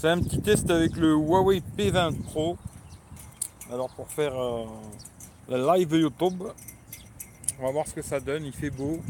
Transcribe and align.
C'est 0.00 0.08
un 0.08 0.20
petit 0.20 0.40
test 0.40 0.70
avec 0.70 0.96
le 0.96 1.12
Huawei 1.12 1.60
P20 1.76 2.22
Pro. 2.22 2.56
Alors 3.72 3.90
pour 3.90 4.08
faire 4.08 4.32
euh, 4.40 4.64
la 5.48 5.76
live 5.76 5.92
YouTube, 5.92 6.44
on 7.58 7.66
va 7.66 7.72
voir 7.72 7.84
ce 7.88 7.94
que 7.94 8.02
ça 8.02 8.20
donne. 8.20 8.44
Il 8.44 8.52
fait 8.52 8.70
beau. 8.70 9.00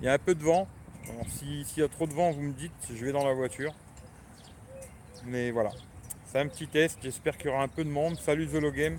Il 0.00 0.04
y 0.04 0.08
a 0.08 0.12
un 0.12 0.18
peu 0.18 0.36
de 0.36 0.42
vent. 0.44 0.68
Alors 1.10 1.26
s'il 1.28 1.64
y 1.76 1.82
a 1.82 1.88
trop 1.88 2.06
de 2.06 2.12
vent, 2.12 2.30
vous 2.30 2.42
me 2.42 2.52
dites, 2.52 2.72
je 2.88 3.04
vais 3.04 3.10
dans 3.10 3.24
la 3.24 3.34
voiture. 3.34 3.72
Mais 5.26 5.50
voilà. 5.50 5.70
C'est 6.26 6.38
un 6.38 6.46
petit 6.46 6.68
test. 6.68 6.98
J'espère 7.02 7.36
qu'il 7.36 7.50
y 7.50 7.52
aura 7.52 7.64
un 7.64 7.68
peu 7.68 7.82
de 7.82 7.90
monde. 7.90 8.16
Salut 8.20 8.46
The 8.46 8.72
Game. 8.72 8.98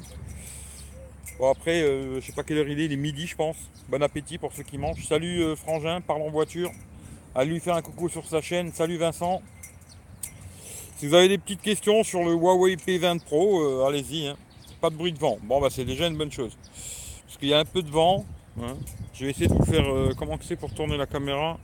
Bon 1.39 1.49
après, 1.49 1.81
euh, 1.81 2.19
je 2.19 2.25
sais 2.25 2.33
pas 2.33 2.43
quelle 2.43 2.57
heure 2.57 2.67
il 2.67 2.77
est, 2.77 2.85
il 2.85 2.91
est 2.91 2.97
midi 2.97 3.25
je 3.25 3.37
pense. 3.37 3.55
Bon 3.87 4.03
appétit 4.03 4.37
pour 4.37 4.51
ceux 4.51 4.63
qui 4.63 4.77
mangent. 4.77 5.07
Salut 5.07 5.43
euh, 5.43 5.55
Frangin, 5.55 6.01
parle 6.01 6.23
en 6.23 6.29
voiture. 6.29 6.71
Allez 7.35 7.51
lui 7.51 7.59
faire 7.61 7.75
un 7.75 7.81
coucou 7.81 8.09
sur 8.09 8.27
sa 8.27 8.41
chaîne. 8.41 8.73
Salut 8.73 8.97
Vincent. 8.97 9.41
Si 10.99 11.07
vous 11.07 11.13
avez 11.13 11.29
des 11.29 11.37
petites 11.37 11.61
questions 11.61 12.03
sur 12.03 12.25
le 12.25 12.33
Huawei 12.33 12.75
P20 12.75 13.21
Pro, 13.21 13.61
euh, 13.61 13.85
allez-y. 13.87 14.27
Hein. 14.27 14.35
Pas 14.81 14.89
de 14.89 14.95
bruit 14.95 15.13
de 15.13 15.17
vent. 15.17 15.37
Bon 15.43 15.61
bah 15.61 15.69
c'est 15.71 15.85
déjà 15.85 16.07
une 16.07 16.17
bonne 16.17 16.29
chose. 16.29 16.57
Parce 17.25 17.37
qu'il 17.37 17.47
y 17.47 17.53
a 17.53 17.59
un 17.59 17.63
peu 17.63 17.81
de 17.81 17.89
vent. 17.89 18.25
Hein. 18.61 18.73
Je 19.13 19.23
vais 19.23 19.31
essayer 19.31 19.47
de 19.47 19.53
vous 19.53 19.63
faire 19.63 19.85
comment 20.17 20.37
c'est 20.41 20.57
pour 20.57 20.73
tourner 20.73 20.97
la 20.97 21.05
caméra. 21.05 21.57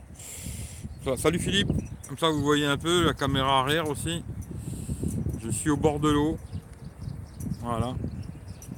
salut 1.17 1.39
Philippe. 1.39 1.67
Comme 2.07 2.17
ça 2.17 2.29
vous 2.29 2.41
voyez 2.43 2.65
un 2.65 2.77
peu 2.77 3.03
la 3.03 3.13
caméra 3.13 3.59
arrière 3.59 3.89
aussi. 3.89 4.23
Je 5.43 5.49
suis 5.49 5.69
au 5.69 5.75
bord 5.75 5.99
de 5.99 6.11
l'eau. 6.11 6.37
Voilà. 7.59 7.93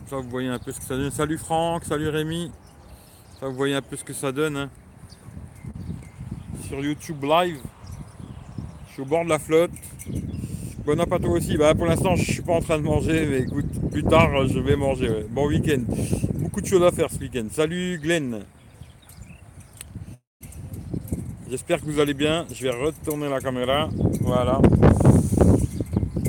Ça, 0.10 0.16
vous 0.16 0.28
voyez 0.28 0.50
un 0.50 0.58
peu 0.58 0.72
ce 0.72 0.80
que 0.80 0.86
ça 0.86 0.98
donne. 0.98 1.12
Salut 1.12 1.38
Franck, 1.38 1.86
salut 1.86 2.10
Rémi. 2.10 2.52
Ça, 3.40 3.48
vous 3.48 3.56
voyez 3.56 3.76
un 3.76 3.84
peu 3.84 3.96
ce 3.96 4.04
que 4.04 4.14
ça 4.14 4.32
donne. 4.32 4.58
Hein. 4.58 4.70
Sur 6.68 6.80
YouTube 6.80 7.24
Live. 7.24 7.60
Je 8.88 8.94
suis 8.94 9.02
au 9.04 9.06
bord 9.06 9.24
de 9.24 9.30
la 9.30 9.38
flotte. 9.38 9.70
Bon 10.88 10.98
appétit 11.02 11.28
aussi. 11.28 11.58
Bah, 11.58 11.76
pour 11.76 11.86
l'instant, 11.86 12.16
je 12.16 12.32
suis 12.32 12.42
pas 12.42 12.54
en 12.54 12.62
train 12.62 12.78
de 12.78 12.84
manger, 12.84 13.28
mais 13.30 13.40
écoute, 13.40 13.66
plus 13.92 14.06
tard, 14.06 14.48
je 14.48 14.58
vais 14.58 14.78
manger. 14.78 15.26
Bon 15.30 15.46
week-end. 15.46 15.82
Beaucoup 16.36 16.62
de 16.62 16.66
choses 16.66 16.82
à 16.82 16.92
faire 16.92 17.12
ce 17.12 17.20
week-end. 17.20 17.44
Salut 17.52 18.00
Glenn. 18.02 18.40
J'espère 21.52 21.82
que 21.82 21.88
vous 21.88 22.00
allez 22.00 22.14
bien. 22.14 22.46
Je 22.54 22.64
vais 22.64 22.70
retourner 22.70 23.28
la 23.28 23.42
caméra. 23.42 23.90
Voilà. 24.22 24.62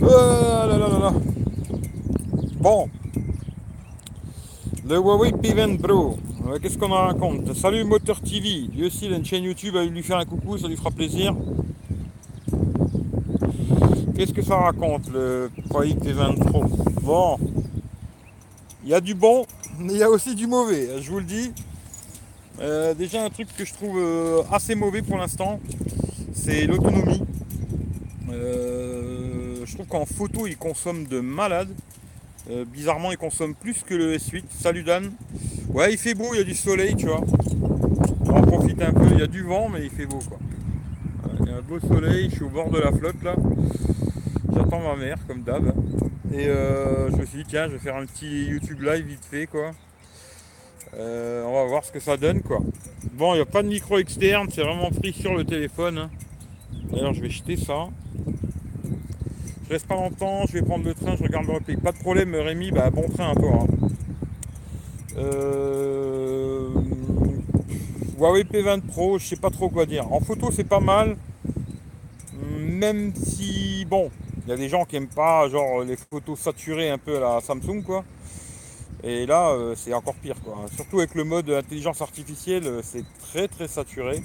Là 0.00 0.66
là 0.66 0.76
là 0.76 0.98
là. 1.02 1.12
Bon, 2.56 2.88
le 4.88 4.96
Huawei 4.96 5.30
P20 5.30 5.78
Pro. 5.78 6.18
Euh, 6.48 6.58
qu'est-ce 6.60 6.76
qu'on 6.76 6.90
en 6.90 7.06
raconte? 7.06 7.54
Salut 7.54 7.84
Moteur 7.84 8.20
TV. 8.20 8.66
Lui 8.74 8.86
aussi, 8.86 9.06
il 9.06 9.14
a 9.14 9.18
une 9.18 9.24
chaîne 9.24 9.44
YouTube. 9.44 9.76
Allez 9.76 9.90
lui 9.90 10.02
faire 10.02 10.18
un 10.18 10.24
coucou, 10.24 10.58
ça 10.58 10.66
lui 10.66 10.76
fera 10.76 10.90
plaisir. 10.90 11.36
Qu'est-ce 14.18 14.32
que 14.32 14.42
ça 14.42 14.56
raconte 14.56 15.08
le 15.12 15.48
Huawei 15.70 15.94
P20 15.94 16.40
Pro 16.40 16.64
Bon, 17.02 17.38
il 18.82 18.88
y 18.90 18.94
a 18.94 19.00
du 19.00 19.14
bon, 19.14 19.46
mais 19.78 19.92
il 19.92 19.98
y 20.00 20.02
a 20.02 20.10
aussi 20.10 20.34
du 20.34 20.48
mauvais, 20.48 21.00
je 21.00 21.08
vous 21.08 21.20
le 21.20 21.24
dis. 21.24 21.52
Euh, 22.60 22.94
déjà, 22.94 23.22
un 23.22 23.30
truc 23.30 23.46
que 23.56 23.64
je 23.64 23.72
trouve 23.72 23.96
euh, 23.96 24.42
assez 24.50 24.74
mauvais 24.74 25.02
pour 25.02 25.18
l'instant, 25.18 25.60
c'est 26.34 26.66
l'autonomie. 26.66 27.22
je 28.28 29.72
trouve 29.74 29.86
qu'en 29.86 30.04
photo, 30.04 30.48
il 30.48 30.56
consomme 30.56 31.06
de 31.06 31.20
malade. 31.20 31.68
Euh, 32.50 32.64
bizarrement, 32.64 33.12
il 33.12 33.18
consomme 33.18 33.54
plus 33.54 33.84
que 33.84 33.94
le 33.94 34.16
S8. 34.16 34.46
Salut 34.50 34.82
Dan. 34.82 35.12
Ouais, 35.68 35.92
il 35.92 35.98
fait 35.98 36.14
beau, 36.14 36.30
il 36.32 36.38
y 36.38 36.40
a 36.40 36.44
du 36.44 36.56
soleil, 36.56 36.96
tu 36.96 37.06
vois. 37.06 37.20
On 38.24 38.30
en 38.30 38.42
profite 38.42 38.82
un 38.82 38.92
peu. 38.92 39.06
Il 39.12 39.20
y 39.20 39.22
a 39.22 39.28
du 39.28 39.44
vent, 39.44 39.68
mais 39.68 39.84
il 39.84 39.90
fait 39.90 40.06
beau, 40.06 40.18
quoi. 40.28 40.38
Il 41.40 41.46
y 41.46 41.52
a 41.52 41.58
un 41.58 41.62
beau 41.62 41.78
soleil. 41.78 42.30
Je 42.30 42.34
suis 42.34 42.44
au 42.44 42.48
bord 42.48 42.68
de 42.68 42.80
la 42.80 42.90
flotte, 42.90 43.22
là. 43.22 43.36
Ma 44.70 44.96
mère, 44.96 45.16
comme 45.26 45.42
d'hab. 45.42 45.72
Et 46.32 46.46
euh, 46.46 47.10
je 47.10 47.16
me 47.16 47.24
suis 47.24 47.38
dit, 47.38 47.44
tiens, 47.48 47.68
je 47.68 47.72
vais 47.72 47.78
faire 47.78 47.96
un 47.96 48.04
petit 48.04 48.44
YouTube 48.44 48.82
live 48.82 49.06
vite 49.06 49.24
fait, 49.24 49.46
quoi. 49.46 49.70
Euh, 50.94 51.44
on 51.46 51.54
va 51.54 51.64
voir 51.64 51.84
ce 51.84 51.90
que 51.90 52.00
ça 52.00 52.18
donne, 52.18 52.42
quoi. 52.42 52.60
Bon, 53.14 53.32
il 53.32 53.36
n'y 53.36 53.42
a 53.42 53.46
pas 53.46 53.62
de 53.62 53.68
micro 53.68 53.98
externe, 53.98 54.48
c'est 54.52 54.62
vraiment 54.62 54.90
pris 54.90 55.14
sur 55.14 55.34
le 55.34 55.44
téléphone. 55.44 55.98
Hein. 55.98 56.10
D'ailleurs, 56.92 57.14
je 57.14 57.22
vais 57.22 57.30
jeter 57.30 57.56
ça. 57.56 57.88
Je 59.66 59.72
reste 59.72 59.86
pas 59.86 59.94
longtemps, 59.94 60.44
je 60.46 60.52
vais 60.52 60.62
prendre 60.62 60.84
le 60.84 60.94
train, 60.94 61.16
je 61.16 61.22
regarde 61.22 61.46
le 61.46 61.54
replay. 61.54 61.76
Pas 61.76 61.92
de 61.92 61.98
problème, 61.98 62.34
Rémi, 62.34 62.70
bah, 62.70 62.90
bon 62.90 63.08
train 63.08 63.30
à 63.30 63.34
toi. 63.34 63.62
Hein. 63.62 63.88
Euh, 65.16 66.68
Huawei 68.18 68.44
P20 68.44 68.82
Pro, 68.82 69.18
je 69.18 69.26
sais 69.26 69.36
pas 69.36 69.50
trop 69.50 69.70
quoi 69.70 69.86
dire. 69.86 70.12
En 70.12 70.20
photo, 70.20 70.50
c'est 70.52 70.64
pas 70.64 70.80
mal. 70.80 71.16
Même 72.60 73.14
si, 73.14 73.86
bon, 73.88 74.10
il 74.48 74.52
y 74.52 74.54
a 74.54 74.56
des 74.56 74.70
gens 74.70 74.86
qui 74.86 74.96
aiment 74.96 75.08
pas, 75.08 75.46
genre, 75.50 75.84
les 75.84 75.98
photos 75.98 76.38
saturées 76.38 76.88
un 76.88 76.96
peu 76.96 77.18
à 77.18 77.34
la 77.34 77.40
Samsung, 77.42 77.82
quoi. 77.84 78.02
Et 79.04 79.26
là, 79.26 79.50
euh, 79.50 79.74
c'est 79.76 79.92
encore 79.92 80.14
pire, 80.14 80.36
quoi. 80.42 80.56
Surtout 80.74 81.00
avec 81.00 81.14
le 81.14 81.24
mode 81.24 81.50
intelligence 81.50 82.00
artificielle, 82.00 82.66
euh, 82.66 82.80
c'est 82.82 83.04
très 83.30 83.46
très 83.46 83.68
saturé. 83.68 84.22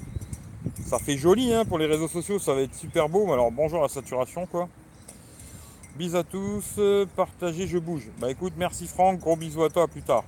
Ça 0.86 0.98
fait 0.98 1.18
joli, 1.18 1.52
hein, 1.52 1.66
pour 1.66 1.76
les 1.76 1.84
réseaux 1.84 2.08
sociaux, 2.08 2.38
ça 2.38 2.54
va 2.54 2.62
être 2.62 2.74
super 2.74 3.06
beau. 3.10 3.26
Mais 3.26 3.34
alors, 3.34 3.52
bonjour 3.52 3.82
la 3.82 3.88
saturation, 3.88 4.46
quoi. 4.46 4.66
Bisous 5.98 6.16
à 6.16 6.24
tous, 6.24 6.80
partagez, 7.14 7.66
je 7.66 7.76
bouge. 7.76 8.08
Bah 8.18 8.30
écoute, 8.30 8.54
merci 8.56 8.86
Franck, 8.86 9.20
gros 9.20 9.36
bisous 9.36 9.62
à 9.62 9.68
toi, 9.68 9.82
à 9.82 9.88
plus 9.88 10.02
tard. 10.02 10.24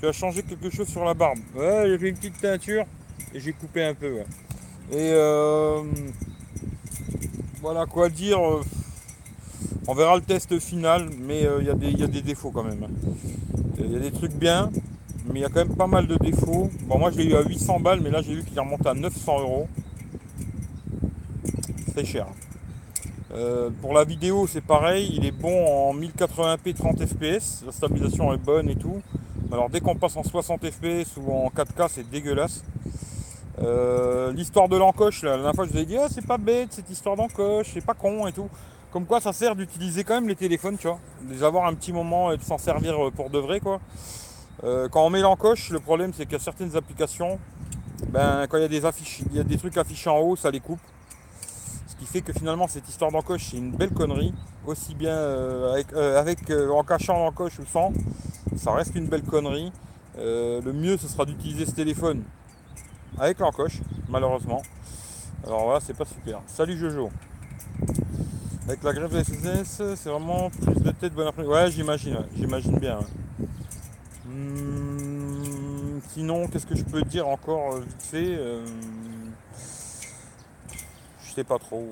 Tu 0.00 0.08
as 0.08 0.12
changé 0.12 0.42
quelque 0.42 0.70
chose 0.70 0.88
sur 0.88 1.04
la 1.04 1.12
barbe? 1.12 1.38
Ouais, 1.54 1.84
j'ai 1.86 1.98
fait 1.98 2.08
une 2.08 2.16
petite 2.16 2.40
teinture 2.40 2.86
et 3.34 3.40
j'ai 3.40 3.52
coupé 3.52 3.84
un 3.84 3.94
peu. 3.94 4.20
Et 4.90 5.12
euh, 5.12 5.82
voilà 7.60 7.84
quoi 7.84 8.08
dire. 8.08 8.40
On 9.88 9.94
verra 9.94 10.14
le 10.14 10.22
test 10.22 10.58
final, 10.60 11.08
mais 11.18 11.44
euh, 11.44 11.58
il 11.60 11.66
y, 11.66 12.02
a 12.04 12.06
des 12.06 12.22
défauts 12.22 12.52
quand 12.52 12.62
même. 12.62 12.86
Il 13.78 13.92
y 13.92 13.96
a 13.96 13.98
des 13.98 14.12
trucs 14.12 14.32
bien, 14.32 14.70
mais 15.26 15.40
il 15.40 15.42
y 15.42 15.44
a 15.44 15.48
quand 15.48 15.64
même 15.66 15.74
pas 15.74 15.88
mal 15.88 16.06
de 16.06 16.16
défauts. 16.16 16.70
Bon, 16.82 16.98
moi 16.98 17.10
je 17.10 17.18
l'ai 17.18 17.24
eu 17.24 17.34
à 17.34 17.42
800 17.42 17.80
balles, 17.80 18.00
mais 18.00 18.10
là 18.10 18.22
j'ai 18.22 18.34
vu 18.34 18.44
qu'il 18.44 18.56
est 18.56 18.60
remonté 18.60 18.88
à 18.88 18.94
900 18.94 19.40
euros. 19.40 19.68
C'est 21.94 22.04
cher. 22.04 22.26
Euh, 23.34 23.70
pour 23.80 23.92
la 23.92 24.04
vidéo, 24.04 24.46
c'est 24.46 24.60
pareil, 24.60 25.10
il 25.16 25.26
est 25.26 25.32
bon 25.32 25.66
en 25.66 25.94
1080p 25.94 26.74
30 26.74 27.06
fps, 27.06 27.64
la 27.66 27.72
stabilisation 27.72 28.32
est 28.32 28.38
bonne 28.38 28.68
et 28.68 28.76
tout. 28.76 29.00
Alors 29.50 29.68
dès 29.68 29.80
qu'on 29.80 29.96
passe 29.96 30.16
en 30.16 30.22
60 30.22 30.64
fps 30.70 31.16
ou 31.16 31.32
en 31.32 31.48
4K, 31.48 31.88
c'est 31.90 32.08
dégueulasse. 32.08 32.62
Euh, 33.60 34.32
l'histoire 34.32 34.68
de 34.68 34.76
l'encoche, 34.76 35.22
la 35.22 35.36
dernière 35.36 35.54
fois 35.54 35.66
je 35.66 35.72
vous 35.72 35.78
ai 35.78 35.86
dit, 35.86 35.96
ah, 35.96 36.06
c'est 36.10 36.26
pas 36.26 36.38
bête 36.38 36.68
cette 36.72 36.90
histoire 36.90 37.16
d'encoche, 37.16 37.70
c'est 37.74 37.84
pas 37.84 37.94
con 37.94 38.26
et 38.26 38.32
tout. 38.32 38.48
Comme 38.92 39.06
quoi 39.06 39.20
ça 39.20 39.32
sert 39.32 39.56
d'utiliser 39.56 40.04
quand 40.04 40.14
même 40.14 40.28
les 40.28 40.36
téléphones, 40.36 40.76
tu 40.76 40.86
vois, 40.86 40.98
de 41.22 41.44
avoir 41.44 41.66
un 41.66 41.74
petit 41.74 41.92
moment 41.92 42.32
et 42.32 42.36
de 42.36 42.42
s'en 42.42 42.58
servir 42.58 42.94
pour 43.14 43.30
de 43.30 43.38
vrai, 43.38 43.60
quoi. 43.60 43.80
Euh, 44.64 44.88
quand 44.88 45.04
on 45.04 45.10
met 45.10 45.20
l'encoche, 45.20 45.70
le 45.70 45.80
problème 45.80 46.12
c'est 46.14 46.24
qu'il 46.24 46.34
y 46.34 46.36
a 46.36 46.44
certaines 46.44 46.76
applications, 46.76 47.38
ben, 48.08 48.46
quand 48.48 48.58
il 48.58 48.62
y, 48.62 48.66
a 48.66 48.68
des 48.68 48.84
affiches, 48.84 49.22
il 49.30 49.36
y 49.36 49.40
a 49.40 49.44
des 49.44 49.56
trucs 49.56 49.76
affichés 49.76 50.10
en 50.10 50.18
haut, 50.18 50.36
ça 50.36 50.50
les 50.50 50.60
coupe 50.60 50.78
qui 52.02 52.08
fait 52.08 52.20
que 52.20 52.32
finalement 52.32 52.66
cette 52.66 52.88
histoire 52.88 53.12
d'encoche 53.12 53.50
c'est 53.52 53.58
une 53.58 53.70
belle 53.70 53.92
connerie, 53.92 54.34
aussi 54.66 54.96
bien 54.96 55.14
euh, 55.14 55.72
avec, 55.72 55.92
euh, 55.92 56.18
avec 56.18 56.50
euh, 56.50 56.68
en 56.70 56.82
cachant 56.82 57.16
l'encoche 57.16 57.60
ou 57.60 57.64
sans, 57.64 57.92
ça 58.56 58.72
reste 58.72 58.96
une 58.96 59.06
belle 59.06 59.22
connerie. 59.22 59.72
le 60.18 60.72
mieux 60.72 60.96
ce 60.96 61.06
sera 61.06 61.24
d'utiliser 61.24 61.64
ce 61.64 61.70
téléphone 61.70 62.24
avec 63.18 63.38
l'encoche, 63.38 63.80
malheureusement. 64.08 64.62
Alors 65.46 65.64
voilà, 65.64 65.80
c'est 65.80 65.96
pas 65.96 66.04
super. 66.04 66.40
Salut 66.46 66.76
Jojo. 66.76 67.10
Avec 68.68 68.82
la 68.82 68.92
grève 68.92 69.12
de 69.12 69.22
SNCF, 69.22 69.96
c'est 69.96 70.08
vraiment 70.08 70.50
plus 70.50 70.74
de 70.74 70.90
tête 70.92 71.14
bon 71.14 71.26
après. 71.26 71.44
Ouais, 71.44 71.70
j'imagine, 71.70 72.18
j'imagine 72.36 72.78
bien. 72.78 73.00
Hmm, 74.24 75.98
sinon, 76.10 76.46
qu'est-ce 76.46 76.66
que 76.66 76.76
je 76.76 76.84
peux 76.84 77.02
dire 77.02 77.26
encore 77.26 77.78
vite 77.78 78.02
fait 78.02 78.38
je 81.32 81.36
sais 81.36 81.44
pas 81.44 81.58
trop. 81.58 81.88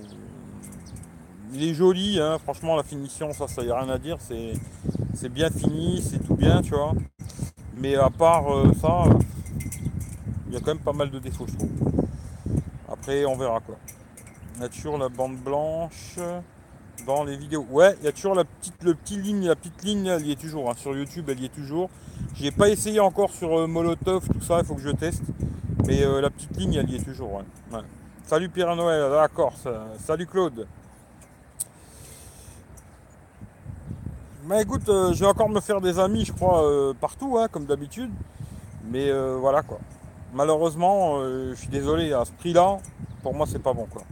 Il 1.54 1.64
est 1.64 1.72
joli, 1.72 2.20
hein, 2.20 2.38
franchement 2.38 2.76
la 2.76 2.82
finition, 2.82 3.32
ça, 3.32 3.48
ça 3.48 3.62
y 3.62 3.70
a 3.70 3.80
rien 3.80 3.88
à 3.88 3.96
dire, 3.96 4.18
c'est 4.20 5.28
bien 5.30 5.48
fini, 5.48 6.02
c'est 6.02 6.18
tout 6.18 6.34
bien, 6.34 6.60
tu 6.60 6.74
vois. 6.74 6.92
Mais 7.78 7.96
à 7.96 8.10
part 8.10 8.54
euh, 8.54 8.70
ça, 8.78 9.04
il 10.46 10.52
y 10.52 10.56
a 10.58 10.60
quand 10.60 10.74
même 10.74 10.84
pas 10.84 10.92
mal 10.92 11.10
de 11.10 11.18
défauts, 11.18 11.46
je 11.48 11.56
trouve. 11.56 11.70
Après, 12.92 13.24
on 13.24 13.34
verra 13.34 13.60
quoi. 13.60 13.76
Toujours 14.68 14.98
la 14.98 15.08
bande 15.08 15.36
blanche 15.38 16.18
dans 17.06 17.24
les 17.24 17.36
vidéos. 17.36 17.66
Ouais, 17.70 17.96
il 18.00 18.04
y 18.04 18.08
a 18.08 18.12
toujours 18.12 18.34
la 18.34 18.44
petite, 18.44 18.82
le 18.82 18.94
petit 18.94 19.16
ligne, 19.16 19.46
la 19.46 19.56
petite 19.56 19.82
ligne, 19.82 20.06
elle 20.06 20.26
y 20.26 20.32
est 20.32 20.40
toujours. 20.40 20.70
Hein. 20.70 20.74
Sur 20.76 20.96
YouTube, 20.96 21.28
elle 21.28 21.40
y 21.40 21.46
est 21.46 21.54
toujours. 21.54 21.90
J'ai 22.34 22.50
pas 22.50 22.68
essayé 22.68 23.00
encore 23.00 23.30
sur 23.30 23.60
euh, 23.60 23.66
Molotov, 23.66 24.28
tout 24.28 24.40
ça, 24.40 24.58
il 24.60 24.64
faut 24.64 24.74
que 24.74 24.82
je 24.82 24.90
teste. 24.90 25.22
Mais 25.86 26.02
euh, 26.02 26.20
la 26.20 26.30
petite 26.30 26.56
ligne, 26.56 26.74
elle 26.74 26.90
y 26.90 26.96
est 26.96 27.04
toujours. 27.04 27.42
Salut 28.26 28.48
Pierre 28.48 28.76
Noël, 28.76 29.10
d'accord. 29.10 29.54
Salut 29.98 30.26
Claude. 30.26 30.66
Mais 34.46 34.62
écoute, 34.62 34.88
euh, 34.88 35.12
je 35.12 35.20
vais 35.20 35.26
encore 35.26 35.48
me 35.48 35.60
faire 35.60 35.80
des 35.80 35.98
amis, 35.98 36.24
je 36.24 36.32
crois, 36.32 36.64
euh, 36.64 36.92
partout, 36.92 37.38
hein, 37.38 37.48
comme 37.48 37.66
d'habitude. 37.66 38.10
Mais 38.90 39.12
voilà 39.38 39.62
quoi. 39.62 39.78
Malheureusement, 40.32 41.20
je 41.22 41.54
suis 41.54 41.68
désolé, 41.68 42.12
à 42.12 42.24
ce 42.24 42.32
prix-là, 42.32 42.78
pour 43.22 43.34
moi, 43.34 43.46
c'est 43.46 43.60
pas 43.60 43.72
bon 43.72 43.86
quoi. 43.86 44.02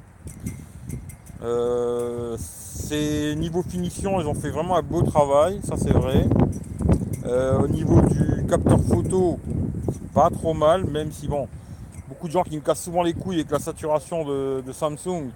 C'est 2.88 3.34
niveau 3.34 3.62
finition, 3.62 4.18
ils 4.18 4.26
ont 4.26 4.34
fait 4.34 4.48
vraiment 4.48 4.76
un 4.78 4.82
beau 4.82 5.02
travail, 5.02 5.60
ça 5.62 5.76
c'est 5.76 5.92
vrai. 5.92 6.26
Euh, 7.26 7.58
au 7.58 7.68
niveau 7.68 8.00
du 8.00 8.46
capteur 8.48 8.80
photo, 8.80 9.38
pas 10.14 10.30
trop 10.30 10.54
mal, 10.54 10.84
même 10.84 11.12
si 11.12 11.28
bon, 11.28 11.48
beaucoup 12.08 12.28
de 12.28 12.32
gens 12.32 12.44
qui 12.44 12.56
me 12.56 12.62
cassent 12.62 12.82
souvent 12.82 13.02
les 13.02 13.12
couilles 13.12 13.36
avec 13.36 13.50
la 13.50 13.58
saturation 13.58 14.24
de, 14.24 14.72
Samsung. 14.72 15.28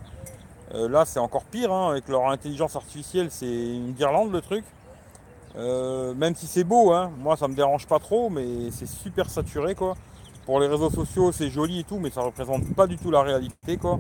Euh, 0.74 0.88
là 0.88 1.04
c'est 1.04 1.18
encore 1.18 1.44
pire, 1.44 1.70
hein, 1.70 1.90
avec 1.90 2.08
leur 2.08 2.26
intelligence 2.28 2.74
artificielle, 2.74 3.26
c'est 3.30 3.44
une 3.46 3.92
guirlande 3.92 4.32
le 4.32 4.40
truc. 4.40 4.64
même 5.54 6.34
si 6.34 6.46
c'est 6.46 6.64
beau, 6.64 6.90
hein, 6.92 7.10
moi 7.18 7.36
ça 7.36 7.48
me 7.48 7.54
dérange 7.54 7.86
pas 7.86 7.98
trop, 7.98 8.30
mais 8.30 8.70
c'est 8.70 8.88
super 8.88 9.28
saturé 9.28 9.74
quoi. 9.74 9.94
Pour 10.46 10.58
les 10.58 10.68
réseaux 10.68 10.90
sociaux 10.90 11.32
c'est 11.32 11.50
joli 11.50 11.80
et 11.80 11.84
tout, 11.84 11.98
mais 11.98 12.08
ça 12.08 12.22
représente 12.22 12.74
pas 12.74 12.86
du 12.86 12.96
tout 12.96 13.10
la 13.10 13.20
réalité 13.20 13.76
quoi. 13.76 13.98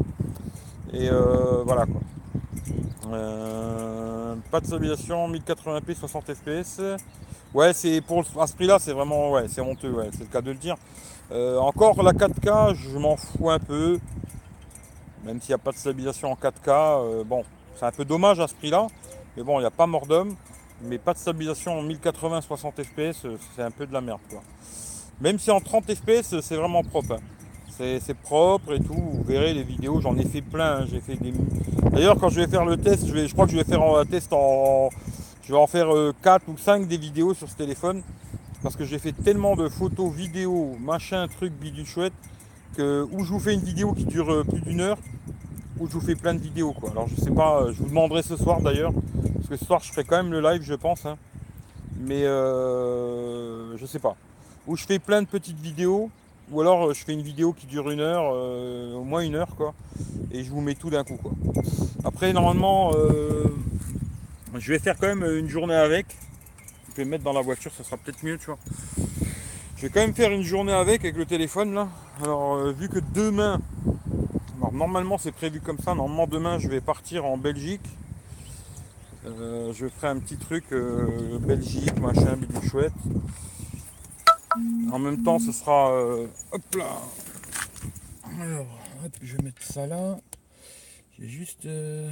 Et 0.94 1.10
euh, 1.10 1.62
voilà 1.66 1.84
quoi. 1.84 2.00
Euh, 3.10 4.34
pas 4.50 4.60
de 4.60 4.66
stabilisation, 4.66 5.28
1080p, 5.30 5.94
60 5.94 6.34
fps. 6.34 6.80
Ouais, 7.54 7.72
c'est 7.72 8.00
pour 8.00 8.24
à 8.38 8.46
ce 8.46 8.54
prix-là, 8.54 8.78
c'est 8.78 8.92
vraiment 8.92 9.32
ouais, 9.32 9.46
c'est 9.48 9.60
honteux, 9.60 9.90
ouais, 9.90 10.08
c'est 10.12 10.20
le 10.20 10.26
cas 10.26 10.40
de 10.40 10.50
le 10.50 10.56
dire. 10.56 10.76
Euh, 11.30 11.58
encore 11.58 12.02
la 12.02 12.12
4K, 12.12 12.74
je 12.74 12.98
m'en 12.98 13.16
fous 13.16 13.50
un 13.50 13.58
peu. 13.58 13.98
Même 15.24 15.40
s'il 15.40 15.50
n'y 15.50 15.54
a 15.54 15.58
pas 15.58 15.72
de 15.72 15.76
stabilisation 15.76 16.32
en 16.32 16.34
4K, 16.34 17.24
bon, 17.24 17.44
c'est 17.76 17.84
un 17.84 17.92
peu 17.92 18.04
dommage 18.04 18.40
à 18.40 18.48
ce 18.48 18.54
prix-là. 18.54 18.86
Mais 19.36 19.42
bon, 19.42 19.58
il 19.58 19.62
n'y 19.62 19.66
a 19.66 19.70
pas 19.70 19.86
mort 19.86 20.06
d'homme. 20.06 20.34
Mais 20.82 20.98
pas 20.98 21.14
de 21.14 21.18
stabilisation 21.18 21.78
en 21.78 21.82
1080 21.82 22.40
60 22.40 22.82
fps, 22.82 23.26
c'est 23.54 23.62
un 23.62 23.70
peu 23.70 23.86
de 23.86 23.92
la 23.92 24.00
merde 24.00 24.20
quoi. 24.28 24.42
Même 25.20 25.38
si 25.38 25.50
en 25.50 25.60
30 25.60 25.94
fps, 25.94 26.40
c'est 26.40 26.56
vraiment 26.56 26.82
propre. 26.82 27.12
Hein. 27.12 27.20
C'est 27.78 28.14
propre 28.14 28.74
et 28.74 28.80
tout. 28.80 28.94
Vous 28.94 29.24
verrez 29.24 29.54
les 29.54 29.62
vidéos, 29.62 30.00
j'en 30.00 30.16
ai 30.16 30.24
fait 30.24 30.42
plein. 30.42 30.80
Hein. 30.80 30.86
J'ai 30.90 31.00
fait 31.00 31.16
des. 31.16 31.32
D'ailleurs, 31.90 32.16
quand 32.18 32.28
je 32.28 32.40
vais 32.40 32.46
faire 32.46 32.64
le 32.64 32.76
test, 32.76 33.06
je, 33.06 33.32
crois 33.32 33.46
que 33.46 33.52
je 33.52 33.56
vais 33.56 33.64
faire 33.64 33.82
un 33.82 34.04
test 34.04 34.32
en. 34.32 34.90
Je 35.42 35.52
vais 35.52 35.58
en 35.58 35.66
faire 35.66 35.88
4 36.22 36.42
euh, 36.48 36.52
ou 36.52 36.56
5 36.56 36.86
des 36.86 36.98
vidéos 36.98 37.34
sur 37.34 37.48
ce 37.48 37.56
téléphone. 37.56 38.02
Parce 38.62 38.76
que 38.76 38.84
j'ai 38.84 38.98
fait 38.98 39.12
tellement 39.12 39.56
de 39.56 39.68
photos, 39.68 40.12
vidéos, 40.12 40.76
machin, 40.80 41.26
truc, 41.26 41.52
bidule 41.52 41.86
chouette. 41.86 42.12
Que 42.76 43.06
je 43.10 43.24
vous 43.24 43.40
fais 43.40 43.54
une 43.54 43.64
vidéo 43.64 43.92
qui 43.92 44.04
dure 44.04 44.32
euh, 44.32 44.44
plus 44.44 44.60
d'une 44.60 44.80
heure, 44.80 44.98
ou 45.78 45.86
je 45.88 45.92
vous 45.92 46.00
fais 46.00 46.14
plein 46.14 46.32
de 46.32 46.40
vidéos 46.40 46.72
quoi. 46.72 46.90
Alors 46.90 47.06
je 47.06 47.20
sais 47.20 47.30
pas, 47.30 47.60
euh, 47.60 47.72
je 47.72 47.78
vous 47.82 47.88
demanderai 47.88 48.22
ce 48.22 48.36
soir 48.36 48.62
d'ailleurs. 48.62 48.92
Parce 49.34 49.48
que 49.48 49.56
ce 49.56 49.64
soir 49.64 49.80
je 49.84 49.90
ferai 49.90 50.04
quand 50.04 50.16
même 50.16 50.32
le 50.32 50.40
live 50.40 50.62
je 50.62 50.74
pense. 50.74 51.04
Hein. 51.04 51.18
Mais 52.00 52.24
euh, 52.24 53.76
je 53.76 53.84
sais 53.84 53.98
pas. 53.98 54.16
Où 54.66 54.76
je 54.76 54.86
fais 54.86 54.98
plein 54.98 55.20
de 55.20 55.26
petites 55.26 55.58
vidéos 55.58 56.10
ou 56.52 56.60
alors 56.60 56.88
euh, 56.88 56.94
je 56.94 57.02
fais 57.04 57.12
une 57.12 57.22
vidéo 57.22 57.52
qui 57.52 57.66
dure 57.66 57.90
une 57.90 58.00
heure, 58.00 58.30
euh, 58.34 58.94
au 58.94 59.04
moins 59.04 59.22
une 59.22 59.34
heure 59.34 59.56
quoi, 59.56 59.74
et 60.30 60.44
je 60.44 60.50
vous 60.50 60.60
mets 60.60 60.74
tout 60.74 60.90
d'un 60.90 61.02
coup 61.02 61.16
quoi. 61.16 61.32
Après 62.04 62.32
normalement 62.32 62.92
euh, 62.94 63.44
je 64.58 64.72
vais 64.72 64.78
faire 64.78 64.96
quand 64.98 65.08
même 65.08 65.24
une 65.36 65.48
journée 65.48 65.74
avec. 65.74 66.06
Je 66.90 66.96
vais 66.96 67.04
mettre 67.06 67.24
dans 67.24 67.32
la 67.32 67.40
voiture, 67.40 67.72
ça 67.72 67.82
sera 67.84 67.96
peut-être 67.96 68.22
mieux 68.22 68.36
tu 68.36 68.46
vois. 68.46 68.58
Je 69.76 69.82
vais 69.82 69.88
quand 69.88 70.00
même 70.00 70.14
faire 70.14 70.30
une 70.30 70.42
journée 70.42 70.72
avec 70.72 71.00
avec 71.00 71.16
le 71.16 71.24
téléphone 71.24 71.72
là. 71.72 71.88
Alors 72.22 72.58
vu 72.72 72.90
que 72.90 72.98
demain, 73.14 73.60
normalement 74.72 75.16
c'est 75.16 75.32
prévu 75.32 75.60
comme 75.60 75.78
ça, 75.78 75.94
normalement 75.94 76.26
demain 76.26 76.58
je 76.58 76.68
vais 76.68 76.82
partir 76.82 77.24
en 77.24 77.38
Belgique. 77.38 77.80
je 79.24 79.86
ferai 79.96 80.08
un 80.08 80.18
petit 80.18 80.36
truc 80.36 80.64
Belgique, 81.40 81.98
machin, 81.98 82.36
bidou 82.36 82.60
chouette. 82.68 82.92
En 84.92 84.98
même 84.98 85.22
temps, 85.22 85.38
ce 85.38 85.52
sera. 85.52 85.90
Euh, 85.90 86.26
hop 86.52 86.74
là 86.76 87.00
Alors, 88.42 88.66
je 89.22 89.36
vais 89.36 89.42
mettre 89.42 89.62
ça 89.62 89.86
là. 89.86 90.20
J'ai 91.18 91.28
juste 91.28 91.64
euh, 91.64 92.10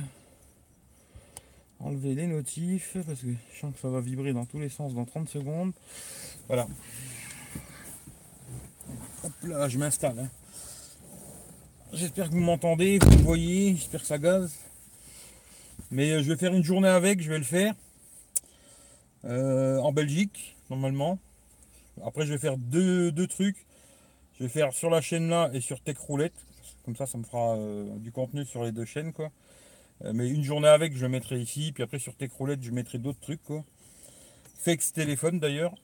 enlevé 1.78 2.14
les 2.14 2.26
notifs 2.26 2.96
parce 3.06 3.20
que 3.20 3.26
je 3.52 3.60
sens 3.60 3.74
que 3.74 3.80
ça 3.80 3.90
va 3.90 4.00
vibrer 4.00 4.32
dans 4.32 4.46
tous 4.46 4.58
les 4.58 4.70
sens 4.70 4.94
dans 4.94 5.04
30 5.04 5.28
secondes. 5.28 5.72
Voilà. 6.48 6.66
Hop 9.24 9.32
là, 9.42 9.68
je 9.68 9.76
m'installe. 9.76 10.18
Hein. 10.18 10.30
J'espère 11.92 12.30
que 12.30 12.34
vous 12.34 12.40
m'entendez, 12.40 12.98
vous 12.98 13.10
me 13.10 13.22
voyez, 13.22 13.76
j'espère 13.76 14.00
que 14.00 14.06
ça 14.06 14.16
gaze. 14.16 14.56
Mais 15.90 16.12
euh, 16.12 16.22
je 16.22 16.32
vais 16.32 16.38
faire 16.38 16.54
une 16.54 16.64
journée 16.64 16.88
avec, 16.88 17.20
je 17.20 17.28
vais 17.28 17.38
le 17.38 17.44
faire. 17.44 17.74
en 19.22 19.92
Belgique, 19.92 20.56
normalement. 20.70 21.18
Après, 22.04 22.26
je 22.26 22.32
vais 22.32 22.38
faire 22.38 22.56
deux, 22.56 23.12
trucs. 23.26 23.66
Je 24.38 24.44
vais 24.44 24.48
faire 24.48 24.72
sur 24.72 24.90
la 24.90 25.00
chaîne 25.00 25.28
là 25.28 25.50
et 25.52 25.60
sur 25.60 25.80
Tech 25.80 25.98
Roulette. 25.98 26.34
Comme 26.84 26.96
ça, 26.96 27.06
ça 27.06 27.18
me 27.18 27.24
fera 27.24 27.56
euh, 27.56 27.96
du 27.98 28.10
contenu 28.10 28.44
sur 28.44 28.64
les 28.64 28.72
deux 28.72 28.84
chaînes. 28.84 29.12
Euh, 29.18 30.12
mais 30.14 30.28
une 30.28 30.42
journée 30.42 30.68
avec, 30.68 30.96
je 30.96 31.06
mettrai 31.06 31.40
ici. 31.40 31.72
Puis 31.72 31.82
après, 31.82 31.98
sur 31.98 32.16
Tech 32.16 32.30
Roulette, 32.32 32.62
je 32.62 32.70
mettrai 32.70 32.98
d'autres 32.98 33.20
trucs. 33.20 33.42
quoi. 33.42 33.64
Téléphone 34.94 35.40
d'ailleurs. 35.40 35.74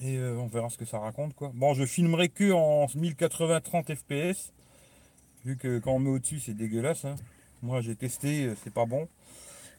Et 0.00 0.16
euh, 0.16 0.36
on 0.38 0.46
verra 0.46 0.68
ce 0.68 0.78
que 0.78 0.84
ça 0.84 0.98
raconte. 0.98 1.34
quoi. 1.34 1.52
Bon, 1.54 1.74
je 1.74 1.84
filmerai 1.84 2.28
que 2.28 2.52
en 2.52 2.86
1080 2.94 3.60
30 3.60 3.94
fps. 3.94 4.52
Vu 5.44 5.56
que 5.56 5.78
quand 5.78 5.92
on 5.92 5.98
met 5.98 6.10
au-dessus, 6.10 6.40
c'est 6.40 6.54
dégueulasse. 6.54 7.04
Hein. 7.04 7.16
Moi, 7.62 7.80
j'ai 7.80 7.94
testé, 7.94 8.52
c'est 8.62 8.72
pas 8.72 8.86
bon. 8.86 9.08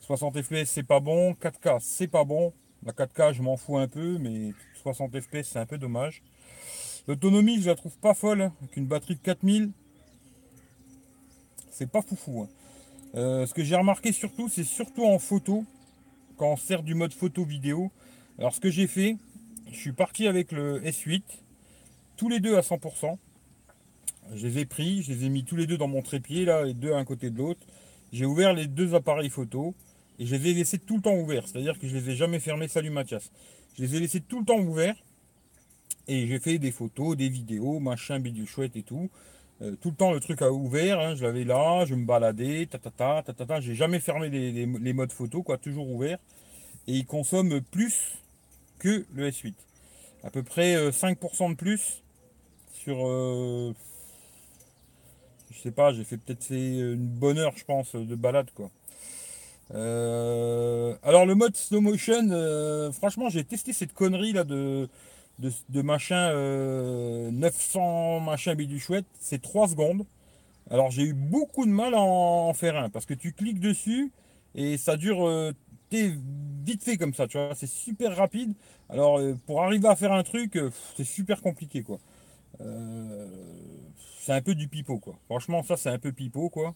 60 0.01 0.41
fps, 0.41 0.65
c'est 0.65 0.83
pas 0.83 0.99
bon. 0.99 1.33
4K, 1.33 1.79
c'est 1.81 2.07
pas 2.07 2.23
bon. 2.23 2.53
La 2.85 2.91
4K, 2.91 3.33
je 3.33 3.41
m'en 3.41 3.55
fous 3.55 3.77
un 3.77 3.87
peu, 3.87 4.17
mais 4.17 4.53
60 4.83 5.19
fps, 5.21 5.43
c'est 5.43 5.59
un 5.59 5.65
peu 5.65 5.77
dommage. 5.77 6.21
L'autonomie, 7.07 7.61
je 7.61 7.69
la 7.69 7.75
trouve 7.75 7.97
pas 7.97 8.13
folle. 8.13 8.51
Avec 8.61 8.77
une 8.77 8.85
batterie 8.85 9.15
de 9.15 9.21
4000, 9.21 9.71
c'est 11.71 11.89
pas 11.89 12.01
foufou. 12.01 12.41
Hein. 12.41 12.49
Euh, 13.15 13.45
ce 13.45 13.53
que 13.53 13.63
j'ai 13.63 13.75
remarqué 13.75 14.11
surtout, 14.11 14.49
c'est 14.49 14.63
surtout 14.63 15.05
en 15.05 15.19
photo, 15.19 15.65
quand 16.37 16.51
on 16.51 16.57
sert 16.57 16.83
du 16.83 16.95
mode 16.95 17.13
photo 17.13 17.45
vidéo. 17.45 17.91
Alors, 18.37 18.53
ce 18.53 18.59
que 18.59 18.69
j'ai 18.69 18.87
fait, 18.87 19.17
je 19.71 19.77
suis 19.77 19.93
parti 19.93 20.27
avec 20.27 20.51
le 20.51 20.81
S8, 20.81 21.23
tous 22.17 22.29
les 22.29 22.39
deux 22.39 22.57
à 22.57 22.61
100%. 22.61 23.17
Je 24.35 24.47
les 24.47 24.59
ai 24.59 24.65
pris, 24.65 25.03
je 25.03 25.13
les 25.13 25.25
ai 25.25 25.29
mis 25.29 25.43
tous 25.43 25.55
les 25.55 25.67
deux 25.67 25.77
dans 25.77 25.87
mon 25.87 26.01
trépied, 26.01 26.45
là, 26.45 26.63
les 26.63 26.73
deux 26.73 26.93
à 26.93 26.97
un 26.97 27.05
côté 27.05 27.29
de 27.29 27.37
l'autre. 27.37 27.61
J'ai 28.11 28.25
ouvert 28.25 28.53
les 28.53 28.67
deux 28.67 28.95
appareils 28.95 29.29
photo. 29.29 29.73
Et 30.19 30.25
je 30.25 30.35
les 30.35 30.51
ai 30.51 30.53
laissés 30.53 30.77
tout 30.77 30.97
le 30.97 31.01
temps 31.01 31.15
ouverts. 31.15 31.47
C'est-à-dire 31.47 31.79
que 31.79 31.87
je 31.87 31.95
les 31.95 32.11
ai 32.11 32.15
jamais 32.15 32.39
fermés. 32.39 32.67
Salut 32.67 32.91
Mathias. 32.91 33.31
Je 33.75 33.83
les 33.83 33.95
ai 33.95 33.99
laissés 33.99 34.21
tout 34.21 34.39
le 34.39 34.45
temps 34.45 34.59
ouverts. 34.59 34.95
Et 36.07 36.27
j'ai 36.27 36.39
fait 36.39 36.59
des 36.59 36.71
photos, 36.71 37.15
des 37.15 37.29
vidéos, 37.29 37.79
machin, 37.79 38.19
bidule 38.19 38.47
chouette 38.47 38.75
et 38.75 38.83
tout. 38.83 39.09
Euh, 39.61 39.75
tout 39.79 39.91
le 39.91 39.95
temps 39.95 40.11
le 40.11 40.19
truc 40.19 40.41
a 40.41 40.51
ouvert, 40.51 40.99
hein. 40.99 41.15
je 41.15 41.23
l'avais 41.23 41.43
là, 41.43 41.85
je 41.85 41.95
me 41.95 42.05
baladais, 42.05 42.65
ta 42.65 42.79
ta 42.79 43.59
J'ai 43.61 43.75
jamais 43.75 43.99
fermé 43.99 44.29
les, 44.29 44.93
modes 44.93 45.11
photo, 45.11 45.43
quoi, 45.43 45.57
toujours 45.57 45.89
ouvert. 45.89 46.17
Et 46.87 46.93
il 46.93 47.05
consomme 47.05 47.61
plus 47.61 48.17
que 48.79 49.05
le 49.13 49.29
S8. 49.29 49.53
À 50.23 50.29
peu 50.29 50.43
près 50.43 50.75
5% 50.89 51.15
euh, 51.45 51.49
de 51.49 51.55
plus 51.55 52.03
sur. 52.73 53.07
Euh, 53.07 53.73
je 55.51 55.59
sais 55.59 55.71
pas, 55.71 55.93
j'ai 55.93 56.03
fait 56.03 56.17
peut-être 56.17 56.49
une 56.51 57.07
bonne 57.07 57.37
heure, 57.37 57.55
je 57.55 57.63
pense, 57.63 57.95
de 57.95 58.15
balade, 58.15 58.49
quoi. 58.55 58.69
Euh, 59.71 60.95
alors 61.03 61.25
le 61.25 61.35
mode 61.35 61.55
slow 61.55 61.81
motion, 61.81 62.29
euh, 62.31 62.91
franchement 62.91 63.29
j'ai 63.29 63.43
testé 63.43 63.73
cette 63.73 63.93
connerie 63.93 64.33
là 64.33 64.43
de, 64.43 64.89
de, 65.39 65.81
machin 65.81 66.31
900 67.31 68.17
euh, 68.17 68.19
machin 68.19 68.55
du 68.55 68.79
chouette, 68.79 69.05
c'est 69.19 69.41
3 69.41 69.69
secondes. 69.69 70.05
Alors 70.69 70.91
j'ai 70.91 71.03
eu 71.03 71.13
beaucoup 71.13 71.65
de 71.65 71.71
mal 71.71 71.93
à 71.93 72.01
en, 72.01 72.53
faire 72.53 72.77
un 72.77 72.89
parce 72.89 73.05
que 73.05 73.13
tu 73.13 73.33
cliques 73.33 73.59
dessus 73.59 74.11
et 74.55 74.77
ça 74.77 74.97
dure 74.97 75.53
vite 75.91 76.83
fait 76.83 76.97
comme 76.97 77.13
ça, 77.13 77.27
tu 77.27 77.37
vois, 77.37 77.55
c'est 77.55 77.67
super 77.67 78.15
rapide. 78.15 78.53
Alors 78.89 79.19
pour 79.45 79.63
arriver 79.63 79.87
à 79.87 79.95
faire 79.95 80.13
un 80.13 80.23
truc, 80.23 80.59
c'est 80.97 81.03
super 81.03 81.41
compliqué 81.41 81.83
quoi. 81.83 81.99
c'est 84.19 84.33
un 84.33 84.41
peu 84.41 84.55
du 84.55 84.67
pipeau 84.67 84.99
quoi. 84.99 85.15
Franchement 85.25 85.63
ça 85.63 85.77
c'est 85.77 85.89
un 85.89 85.99
peu 85.99 86.11
pipeau 86.11 86.49
quoi. 86.49 86.75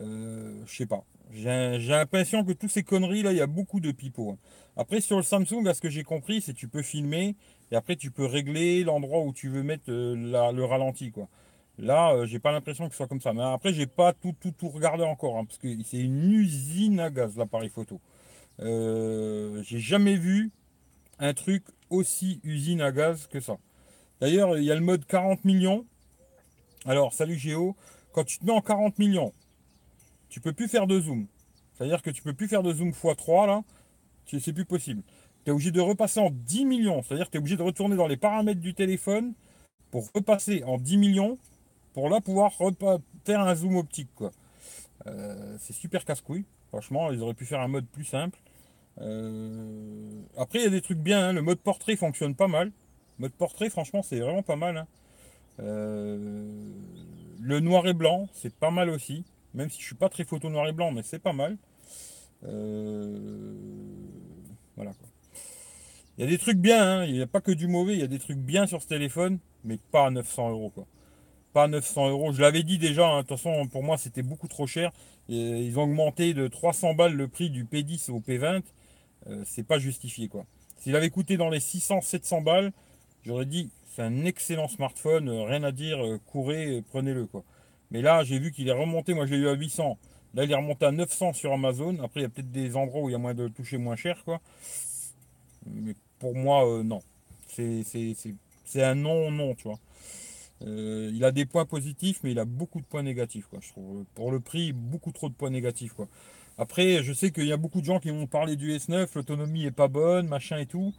je 0.00 0.64
sais 0.66 0.86
pas. 0.86 1.04
J'ai 1.32 1.78
l'impression 1.88 2.44
que 2.44 2.52
toutes 2.52 2.70
ces 2.70 2.82
conneries 2.82 3.22
là, 3.22 3.32
il 3.32 3.38
y 3.38 3.42
a 3.42 3.46
beaucoup 3.46 3.80
de 3.80 3.90
pipeaux. 3.92 4.30
Hein. 4.30 4.38
Après 4.76 5.00
sur 5.00 5.16
le 5.16 5.22
Samsung, 5.22 5.66
à 5.66 5.74
ce 5.74 5.80
que 5.80 5.90
j'ai 5.90 6.04
compris, 6.04 6.40
c'est 6.40 6.54
tu 6.54 6.68
peux 6.68 6.82
filmer 6.82 7.34
et 7.70 7.76
après 7.76 7.96
tu 7.96 8.10
peux 8.10 8.26
régler 8.26 8.84
l'endroit 8.84 9.22
où 9.22 9.32
tu 9.32 9.48
veux 9.48 9.62
mettre 9.62 9.90
euh, 9.90 10.14
le 10.52 10.64
ralenti 10.64 11.10
quoi. 11.10 11.28
Là, 11.78 12.14
euh, 12.14 12.26
j'ai 12.26 12.38
pas 12.38 12.52
l'impression 12.52 12.86
que 12.86 12.92
ce 12.92 12.96
soit 12.96 13.08
comme 13.08 13.20
ça. 13.20 13.32
Mais 13.32 13.42
après, 13.42 13.72
j'ai 13.72 13.86
pas 13.86 14.12
tout, 14.12 14.34
tout, 14.40 14.52
tout 14.52 14.68
regardé 14.68 15.04
encore 15.04 15.36
hein, 15.38 15.44
parce 15.44 15.58
que 15.58 15.68
c'est 15.84 15.98
une 15.98 16.32
usine 16.32 17.00
à 17.00 17.10
gaz 17.10 17.36
l'appareil 17.36 17.68
photo. 17.68 18.00
Euh, 18.60 19.62
j'ai 19.62 19.78
jamais 19.78 20.16
vu 20.16 20.50
un 21.18 21.34
truc 21.34 21.64
aussi 21.90 22.40
usine 22.44 22.80
à 22.80 22.92
gaz 22.92 23.26
que 23.26 23.40
ça. 23.40 23.58
D'ailleurs, 24.20 24.56
il 24.56 24.64
y 24.64 24.70
a 24.70 24.74
le 24.74 24.80
mode 24.80 25.04
40 25.04 25.44
millions. 25.44 25.84
Alors, 26.86 27.12
salut 27.12 27.36
Géo. 27.36 27.76
Quand 28.12 28.24
tu 28.24 28.38
te 28.38 28.46
mets 28.46 28.52
en 28.52 28.62
40 28.62 28.98
millions, 28.98 29.34
tu 30.36 30.40
peux 30.42 30.52
plus 30.52 30.68
faire 30.68 30.86
de 30.86 31.00
zoom. 31.00 31.28
C'est-à-dire 31.72 32.02
que 32.02 32.10
tu 32.10 32.20
peux 32.20 32.34
plus 32.34 32.46
faire 32.46 32.62
de 32.62 32.70
zoom 32.70 32.90
x3 32.90 33.46
là, 33.46 33.64
c'est 34.26 34.52
plus 34.52 34.66
possible. 34.66 35.02
Tu 35.42 35.50
es 35.50 35.50
obligé 35.50 35.70
de 35.70 35.80
repasser 35.80 36.20
en 36.20 36.28
10 36.30 36.66
millions, 36.66 37.02
c'est-à-dire 37.02 37.24
que 37.24 37.30
tu 37.30 37.38
es 37.38 37.40
obligé 37.40 37.56
de 37.56 37.62
retourner 37.62 37.96
dans 37.96 38.06
les 38.06 38.18
paramètres 38.18 38.60
du 38.60 38.74
téléphone 38.74 39.32
pour 39.90 40.06
repasser 40.14 40.62
en 40.64 40.76
10 40.76 40.98
millions 40.98 41.38
pour 41.94 42.10
là 42.10 42.20
pouvoir 42.20 42.52
faire 43.24 43.40
un 43.40 43.54
zoom 43.54 43.76
optique 43.76 44.10
quoi. 44.14 44.30
Euh, 45.06 45.56
c'est 45.58 45.72
super 45.72 46.04
casse-couille. 46.04 46.44
Franchement, 46.68 47.10
ils 47.10 47.22
auraient 47.22 47.32
pu 47.32 47.46
faire 47.46 47.60
un 47.60 47.68
mode 47.68 47.86
plus 47.86 48.04
simple. 48.04 48.38
Après, 48.98 50.58
il 50.58 50.64
y 50.64 50.66
a 50.66 50.70
des 50.70 50.82
trucs 50.82 50.98
bien. 50.98 51.28
Hein. 51.28 51.32
Le 51.32 51.40
mode 51.40 51.60
portrait 51.60 51.96
fonctionne 51.96 52.34
pas 52.34 52.48
mal. 52.48 52.72
Mode 53.18 53.32
portrait, 53.32 53.70
franchement, 53.70 54.02
c'est 54.02 54.20
vraiment 54.20 54.42
pas 54.42 54.56
mal. 54.56 54.76
Hein. 54.76 54.86
le 55.58 57.60
noir 57.60 57.86
et 57.86 57.94
blanc, 57.94 58.28
c'est 58.34 58.54
pas 58.54 58.70
mal 58.70 58.90
aussi. 58.90 59.24
Même 59.56 59.70
si 59.70 59.80
je 59.80 59.86
suis 59.86 59.94
pas 59.96 60.08
très 60.08 60.24
photo 60.24 60.48
noir 60.48 60.68
et 60.68 60.72
blanc, 60.72 60.92
mais 60.92 61.02
c'est 61.02 61.18
pas 61.18 61.32
mal. 61.32 61.56
voilà 64.76 64.92
quoi. 64.92 65.08
Il 66.18 66.24
y 66.24 66.28
a 66.28 66.30
des 66.30 66.38
trucs 66.38 66.58
bien, 66.58 66.82
hein. 66.82 67.04
il 67.04 67.12
n'y 67.12 67.20
a 67.20 67.26
pas 67.26 67.42
que 67.42 67.52
du 67.52 67.66
mauvais, 67.66 67.92
il 67.92 68.00
y 68.00 68.04
a 68.04 68.06
des 68.06 68.18
trucs 68.18 68.38
bien 68.38 68.66
sur 68.66 68.80
ce 68.80 68.88
téléphone, 68.88 69.38
mais 69.64 69.78
pas 69.90 70.06
à 70.06 70.10
900 70.10 70.50
euros. 70.50 70.72
Pas 71.52 71.64
à 71.64 71.68
900 71.68 72.08
euros. 72.08 72.32
Je 72.32 72.40
l'avais 72.40 72.62
dit 72.62 72.78
déjà, 72.78 73.06
hein. 73.06 73.22
de 73.22 73.26
toute 73.26 73.36
façon 73.36 73.66
pour 73.68 73.82
moi 73.82 73.98
c'était 73.98 74.22
beaucoup 74.22 74.48
trop 74.48 74.66
cher. 74.66 74.92
ils 75.28 75.78
ont 75.78 75.82
augmenté 75.82 76.32
de 76.32 76.48
300 76.48 76.94
balles 76.94 77.14
le 77.14 77.28
prix 77.28 77.50
du 77.50 77.64
P10 77.64 78.10
au 78.10 78.20
P20. 78.20 78.62
Euh, 79.28 79.42
c'est 79.44 79.66
pas 79.66 79.78
justifié 79.78 80.28
quoi. 80.28 80.46
S'il 80.78 80.94
avait 80.96 81.10
coûté 81.10 81.36
dans 81.36 81.50
les 81.50 81.58
600-700 81.58 82.44
balles, 82.44 82.72
j'aurais 83.24 83.46
dit 83.46 83.70
c'est 83.94 84.02
un 84.02 84.24
excellent 84.24 84.68
smartphone, 84.68 85.28
euh, 85.28 85.44
rien 85.44 85.64
à 85.64 85.72
dire, 85.72 86.04
euh, 86.04 86.18
courez, 86.26 86.82
prenez-le 86.90 87.26
quoi. 87.26 87.44
Mais 87.90 88.02
là 88.02 88.24
j'ai 88.24 88.38
vu 88.38 88.52
qu'il 88.52 88.68
est 88.68 88.72
remonté, 88.72 89.14
moi 89.14 89.26
je 89.26 89.34
l'ai 89.34 89.40
eu 89.40 89.48
à 89.48 89.54
800. 89.54 89.98
Là 90.34 90.44
il 90.44 90.50
est 90.50 90.56
remonté 90.56 90.86
à 90.86 90.92
900 90.92 91.32
sur 91.32 91.52
Amazon. 91.52 91.98
Après 92.02 92.20
il 92.20 92.22
y 92.24 92.26
a 92.26 92.28
peut-être 92.28 92.50
des 92.50 92.76
endroits 92.76 93.02
où 93.02 93.08
il 93.08 93.12
y 93.12 93.16
a 93.16 93.18
moins 93.18 93.34
de 93.34 93.48
toucher 93.48 93.78
moins 93.78 93.96
cher 93.96 94.22
quoi. 94.24 94.40
Mais 95.66 95.94
pour 96.18 96.34
moi, 96.34 96.66
euh, 96.66 96.82
non. 96.82 97.00
C'est 97.48 98.82
un 98.82 98.94
non-non, 98.94 99.54
tu 99.54 99.68
vois. 99.68 99.78
Euh, 100.62 101.10
il 101.14 101.24
a 101.24 101.32
des 101.32 101.46
points 101.46 101.66
positifs, 101.66 102.20
mais 102.22 102.32
il 102.32 102.38
a 102.38 102.44
beaucoup 102.44 102.80
de 102.80 102.86
points 102.86 103.02
négatifs, 103.02 103.46
quoi, 103.46 103.58
je 103.62 103.68
trouve. 103.68 104.04
Pour 104.14 104.30
le 104.30 104.40
prix, 104.40 104.72
beaucoup 104.72 105.12
trop 105.12 105.28
de 105.28 105.34
points 105.34 105.50
négatifs, 105.50 105.92
quoi. 105.92 106.08
Après, 106.58 107.02
je 107.02 107.12
sais 107.12 107.30
qu'il 107.30 107.46
y 107.46 107.52
a 107.52 107.58
beaucoup 107.58 107.80
de 107.80 107.86
gens 107.86 108.00
qui 108.00 108.10
vont 108.10 108.26
parler 108.26 108.56
du 108.56 108.72
S9, 108.72 109.08
l'autonomie 109.14 109.66
est 109.66 109.70
pas 109.70 109.88
bonne, 109.88 110.26
machin 110.26 110.58
et 110.58 110.66
tout. 110.66 110.94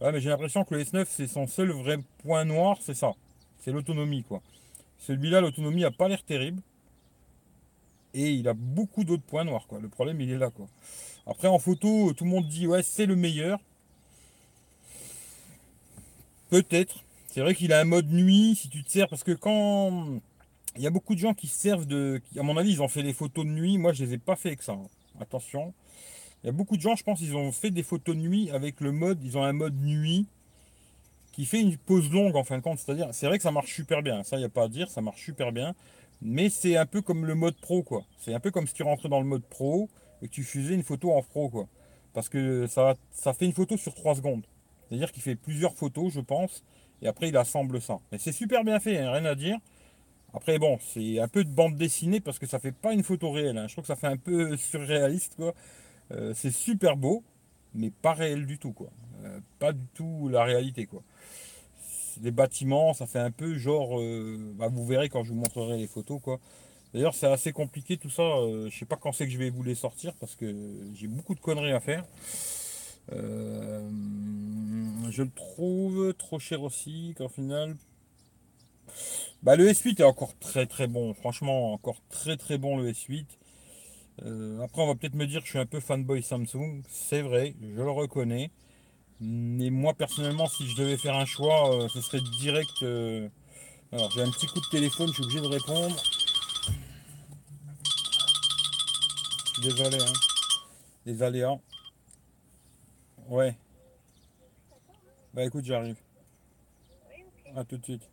mais 0.00 0.20
j'ai 0.20 0.28
l'impression 0.28 0.64
que 0.64 0.74
le 0.74 0.82
S9, 0.84 1.06
c'est 1.08 1.26
son 1.26 1.46
seul 1.46 1.70
vrai 1.70 1.98
point 2.22 2.44
noir, 2.44 2.78
c'est 2.80 2.94
ça. 2.94 3.12
C'est 3.58 3.72
l'autonomie, 3.72 4.22
quoi. 4.24 4.42
Celui-là, 5.00 5.40
l'autonomie 5.40 5.84
a 5.84 5.90
pas 5.90 6.08
l'air 6.08 6.22
terrible. 6.22 6.62
Et 8.14 8.30
il 8.32 8.48
a 8.48 8.54
beaucoup 8.54 9.04
d'autres 9.04 9.22
points 9.22 9.44
noirs. 9.44 9.66
Le 9.80 9.88
problème, 9.88 10.20
il 10.20 10.30
est 10.30 10.38
là. 10.38 10.50
Après, 11.26 11.48
en 11.48 11.58
photo, 11.58 12.12
tout 12.12 12.24
le 12.24 12.30
monde 12.30 12.48
dit, 12.48 12.66
ouais, 12.66 12.82
c'est 12.82 13.06
le 13.06 13.16
meilleur. 13.16 13.58
Peut-être. 16.50 17.04
C'est 17.28 17.40
vrai 17.40 17.54
qu'il 17.54 17.72
a 17.72 17.80
un 17.80 17.84
mode 17.84 18.10
nuit 18.10 18.56
si 18.56 18.68
tu 18.68 18.82
te 18.82 18.90
sers. 18.90 19.08
Parce 19.08 19.24
que 19.24 19.32
quand. 19.32 20.20
Il 20.76 20.82
y 20.82 20.86
a 20.86 20.90
beaucoup 20.90 21.16
de 21.16 21.20
gens 21.20 21.34
qui 21.34 21.48
se 21.48 21.58
servent 21.58 21.86
de. 21.86 22.20
À 22.36 22.42
mon 22.42 22.56
avis, 22.56 22.72
ils 22.72 22.82
ont 22.82 22.88
fait 22.88 23.02
des 23.02 23.12
photos 23.12 23.44
de 23.44 23.50
nuit. 23.50 23.78
Moi, 23.78 23.92
je 23.92 24.04
les 24.04 24.14
ai 24.14 24.18
pas 24.18 24.36
fait 24.36 24.48
avec 24.48 24.62
ça. 24.62 24.72
Hein. 24.72 24.86
Attention. 25.20 25.72
Il 26.42 26.46
y 26.46 26.48
a 26.48 26.52
beaucoup 26.52 26.76
de 26.76 26.82
gens, 26.82 26.96
je 26.96 27.04
pense, 27.04 27.20
ils 27.20 27.36
ont 27.36 27.52
fait 27.52 27.70
des 27.70 27.82
photos 27.82 28.16
de 28.16 28.20
nuit 28.20 28.50
avec 28.50 28.80
le 28.80 28.92
mode. 28.92 29.22
Ils 29.22 29.36
ont 29.36 29.42
un 29.42 29.52
mode 29.52 29.78
nuit 29.80 30.26
qui 31.40 31.46
fait 31.46 31.62
une 31.62 31.78
pause 31.78 32.12
longue 32.12 32.36
en 32.36 32.44
fin 32.44 32.58
de 32.58 32.62
compte. 32.62 32.78
C'est-à-dire, 32.78 33.08
c'est 33.12 33.24
vrai 33.24 33.38
que 33.38 33.42
ça 33.42 33.50
marche 33.50 33.74
super 33.74 34.02
bien. 34.02 34.22
Ça, 34.24 34.36
il 34.36 34.40
n'y 34.40 34.44
a 34.44 34.50
pas 34.50 34.64
à 34.64 34.68
dire. 34.68 34.90
Ça 34.90 35.00
marche 35.00 35.24
super 35.24 35.52
bien. 35.52 35.74
Mais 36.20 36.50
c'est 36.50 36.76
un 36.76 36.84
peu 36.84 37.00
comme 37.00 37.24
le 37.24 37.34
mode 37.34 37.56
pro, 37.56 37.82
quoi. 37.82 38.04
C'est 38.18 38.34
un 38.34 38.40
peu 38.40 38.50
comme 38.50 38.66
si 38.66 38.74
tu 38.74 38.82
rentrais 38.82 39.08
dans 39.08 39.20
le 39.20 39.24
mode 39.26 39.44
pro 39.44 39.88
et 40.20 40.28
que 40.28 40.32
tu 40.32 40.44
faisais 40.44 40.74
une 40.74 40.82
photo 40.82 41.12
en 41.12 41.22
pro, 41.22 41.48
quoi. 41.48 41.66
Parce 42.12 42.28
que 42.28 42.66
ça, 42.66 42.94
ça 43.10 43.32
fait 43.32 43.46
une 43.46 43.54
photo 43.54 43.78
sur 43.78 43.94
3 43.94 44.16
secondes. 44.16 44.42
C'est-à-dire 44.86 45.12
qu'il 45.12 45.22
fait 45.22 45.34
plusieurs 45.34 45.72
photos, 45.72 46.12
je 46.12 46.20
pense, 46.20 46.62
et 47.00 47.08
après 47.08 47.30
il 47.30 47.36
assemble 47.38 47.80
ça. 47.80 48.00
Mais 48.12 48.18
c'est 48.18 48.32
super 48.32 48.62
bien 48.62 48.78
fait, 48.78 48.98
hein, 48.98 49.10
rien 49.10 49.24
à 49.24 49.34
dire. 49.34 49.56
Après, 50.34 50.58
bon, 50.58 50.78
c'est 50.92 51.20
un 51.20 51.28
peu 51.28 51.42
de 51.42 51.48
bande 51.48 51.76
dessinée 51.76 52.20
parce 52.20 52.38
que 52.38 52.46
ça 52.46 52.58
fait 52.58 52.72
pas 52.72 52.92
une 52.92 53.02
photo 53.02 53.30
réelle. 53.30 53.56
Hein. 53.56 53.66
Je 53.66 53.72
trouve 53.72 53.84
que 53.84 53.88
ça 53.88 53.96
fait 53.96 54.08
un 54.08 54.18
peu 54.18 54.58
surréaliste, 54.58 55.36
quoi. 55.36 55.54
Euh, 56.12 56.34
c'est 56.34 56.50
super 56.50 56.98
beau, 56.98 57.22
mais 57.74 57.90
pas 57.90 58.14
réel 58.14 58.46
du 58.46 58.58
tout, 58.58 58.72
quoi. 58.72 58.90
Euh, 59.24 59.40
pas 59.58 59.72
du 59.72 59.86
tout 59.94 60.28
la 60.28 60.44
réalité, 60.44 60.86
quoi. 60.86 61.02
Les 62.22 62.30
bâtiments, 62.30 62.92
ça 62.92 63.06
fait 63.06 63.18
un 63.18 63.30
peu 63.30 63.56
genre. 63.56 63.98
Euh, 64.00 64.52
bah, 64.56 64.68
vous 64.68 64.84
verrez 64.84 65.08
quand 65.08 65.24
je 65.24 65.30
vous 65.30 65.36
montrerai 65.36 65.78
les 65.78 65.86
photos, 65.86 66.20
quoi. 66.20 66.38
D'ailleurs, 66.92 67.14
c'est 67.14 67.26
assez 67.26 67.52
compliqué 67.52 67.96
tout 67.96 68.10
ça. 68.10 68.22
je 68.68 68.76
sais 68.76 68.84
pas 68.84 68.96
quand 68.96 69.12
c'est 69.12 69.24
que 69.26 69.32
je 69.32 69.38
vais 69.38 69.50
vous 69.50 69.62
les 69.62 69.76
sortir 69.76 70.12
parce 70.18 70.34
que 70.34 70.52
j'ai 70.94 71.06
beaucoup 71.06 71.36
de 71.36 71.40
conneries 71.40 71.72
à 71.72 71.80
faire. 71.80 72.04
Euh, 73.12 73.88
je 75.10 75.22
le 75.22 75.30
trouve 75.30 76.14
trop 76.14 76.38
cher 76.38 76.62
aussi, 76.62 77.14
qu'en 77.16 77.28
final. 77.28 77.76
Bah, 79.42 79.56
le 79.56 79.66
S8 79.68 80.00
est 80.00 80.04
encore 80.04 80.36
très 80.38 80.66
très 80.66 80.86
bon, 80.86 81.14
franchement, 81.14 81.72
encore 81.72 82.00
très 82.10 82.36
très 82.36 82.58
bon 82.58 82.76
le 82.76 82.90
S8. 82.90 83.24
Euh, 84.22 84.60
après, 84.60 84.82
on 84.82 84.86
va 84.86 84.94
peut-être 84.94 85.14
me 85.14 85.26
dire 85.26 85.40
que 85.40 85.46
je 85.46 85.50
suis 85.50 85.58
un 85.58 85.66
peu 85.66 85.80
fanboy 85.80 86.22
Samsung, 86.22 86.82
c'est 86.88 87.22
vrai, 87.22 87.54
je 87.60 87.82
le 87.82 87.90
reconnais. 87.90 88.50
Mais 89.20 89.70
moi, 89.70 89.94
personnellement, 89.94 90.46
si 90.46 90.66
je 90.68 90.76
devais 90.76 90.96
faire 90.96 91.14
un 91.16 91.26
choix, 91.26 91.74
euh, 91.74 91.88
ce 91.88 92.00
serait 92.00 92.20
direct. 92.38 92.82
Alors, 93.92 94.10
j'ai 94.12 94.22
un 94.22 94.30
petit 94.30 94.46
coup 94.46 94.60
de 94.60 94.68
téléphone, 94.70 95.08
je 95.08 95.14
suis 95.14 95.24
obligé 95.24 95.40
de 95.40 95.46
répondre. 95.46 95.96
Désolé, 99.62 99.98
hein. 100.00 100.12
Les 101.04 101.22
aléas. 101.22 101.58
Ouais. 103.28 103.56
Bah 105.34 105.44
écoute, 105.44 105.64
j'arrive. 105.64 105.96
A 107.54 107.64
tout 107.64 107.76
de 107.76 107.84
suite. 107.84 108.08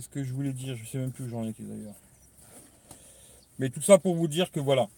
Qu'est-ce 0.00 0.08
que 0.08 0.24
je 0.24 0.32
voulais 0.32 0.54
dire? 0.54 0.74
Je 0.76 0.88
sais 0.88 0.96
même 0.96 1.10
plus 1.10 1.24
où 1.24 1.28
j'en 1.28 1.46
étais 1.46 1.62
d'ailleurs. 1.62 1.92
Mais 3.58 3.68
tout 3.68 3.82
ça 3.82 3.98
pour 3.98 4.14
vous 4.14 4.28
dire 4.28 4.50
que 4.50 4.58
voilà. 4.58 4.88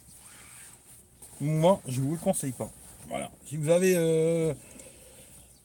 Moi, 1.41 1.83
je 1.89 2.01
vous 2.01 2.13
le 2.13 2.19
conseille 2.19 2.53
pas. 2.53 2.71
Voilà. 3.09 3.29
Si 3.45 3.57
vous 3.57 3.69
avez 3.69 4.55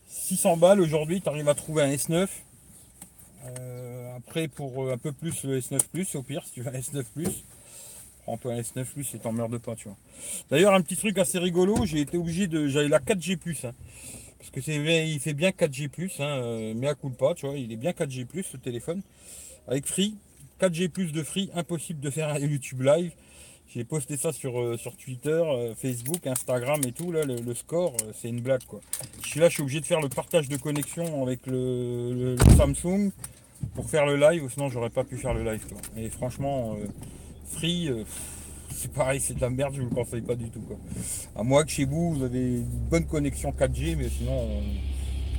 600 0.08 0.54
euh, 0.54 0.56
balles 0.56 0.82
aujourd'hui, 0.82 1.22
tu 1.22 1.30
arrives 1.30 1.48
à 1.50 1.54
trouver 1.54 1.84
un 1.84 1.92
S9. 1.92 2.28
Euh, 3.46 4.18
après, 4.18 4.48
pour 4.48 4.86
euh, 4.86 4.94
un 4.94 4.98
peu 4.98 5.12
plus 5.12 5.44
le 5.44 5.60
S9 5.60 5.82
Plus, 5.92 6.16
au 6.16 6.24
pire, 6.24 6.44
si 6.44 6.54
tu 6.54 6.62
veux 6.64 6.74
un 6.74 6.80
S9 6.80 7.04
Plus, 7.14 7.44
prends-toi 8.24 8.54
un 8.54 8.62
S9 8.62 8.86
Plus 8.86 9.14
et 9.14 9.20
t'emmerde 9.20 9.56
pas, 9.60 9.76
tu 9.76 9.88
vois. 9.88 9.98
D'ailleurs, 10.50 10.74
un 10.74 10.82
petit 10.82 10.98
truc 10.98 11.20
assez 11.20 11.38
rigolo, 11.38 11.86
j'ai 11.86 12.00
été 12.00 12.18
obligé 12.18 12.48
de. 12.48 12.68
J'avais 12.68 12.88
la 12.88 13.00
4G 13.00 13.68
hein. 13.68 13.72
Parce 14.40 14.52
que 14.52 14.62
c'est 14.62 14.76
il 15.08 15.20
fait 15.20 15.34
bien 15.34 15.50
4G 15.50 15.90
hein, 16.20 16.24
euh, 16.24 16.74
mais 16.76 16.88
à 16.88 16.96
coup 16.96 17.10
de 17.10 17.16
pas, 17.16 17.34
tu 17.34 17.46
vois, 17.48 17.58
il 17.58 17.72
est 17.72 17.78
bien 17.78 17.92
4G 17.92 18.26
ce 18.44 18.58
téléphone. 18.58 19.02
Avec 19.68 19.86
Free, 19.86 20.16
4G 20.62 21.12
de 21.12 21.24
Free, 21.24 21.50
impossible 21.54 22.00
de 22.00 22.10
faire 22.10 22.30
un 22.30 22.40
YouTube 22.40 22.82
live. 22.82 23.12
J'ai 23.74 23.84
posté 23.84 24.16
ça 24.16 24.32
sur, 24.32 24.80
sur 24.80 24.96
Twitter, 24.96 25.44
Facebook, 25.76 26.26
Instagram 26.26 26.80
et 26.88 26.94
tout. 26.94 27.12
Là, 27.12 27.24
le, 27.26 27.54
score, 27.54 27.98
c'est 28.14 28.30
une 28.30 28.40
blague 28.40 28.64
quoi. 28.64 28.80
Je 29.22 29.28
suis 29.28 29.40
là, 29.42 29.50
je 29.50 29.56
suis 29.56 29.62
obligé 29.62 29.82
de 29.82 29.86
faire 29.86 30.00
le 30.00 30.08
partage 30.08 30.48
de 30.48 30.56
connexion 30.56 31.22
avec 31.22 31.46
le 31.48 32.38
Samsung 32.56 33.12
pour 33.76 33.90
faire 33.90 34.06
le 34.06 34.16
live, 34.16 34.50
sinon 34.52 34.70
j'aurais 34.70 34.90
pas 34.90 35.04
pu 35.04 35.18
faire 35.18 35.34
le 35.34 35.44
live. 35.44 35.64
Et 35.96 36.10
franchement, 36.10 36.76
euh, 36.76 36.88
Free, 37.52 37.90
euh, 37.90 38.04
c'est 38.78 38.92
pareil, 38.92 39.20
c'est 39.20 39.34
de 39.34 39.42
la 39.42 39.50
merde, 39.50 39.74
je 39.76 39.82
vous 39.82 39.90
le 39.90 39.96
conseille 39.96 40.22
pas 40.22 40.36
du 40.36 40.50
tout. 40.50 40.62
À 41.36 41.42
moins 41.42 41.64
que 41.64 41.72
chez 41.72 41.86
vous, 41.86 42.14
vous 42.14 42.24
avez 42.24 42.58
une 42.58 42.90
bonne 42.92 43.06
connexion 43.06 43.52
4G, 43.52 43.96
mais 43.98 44.08
sinon, 44.08 44.38
euh, 44.40 44.62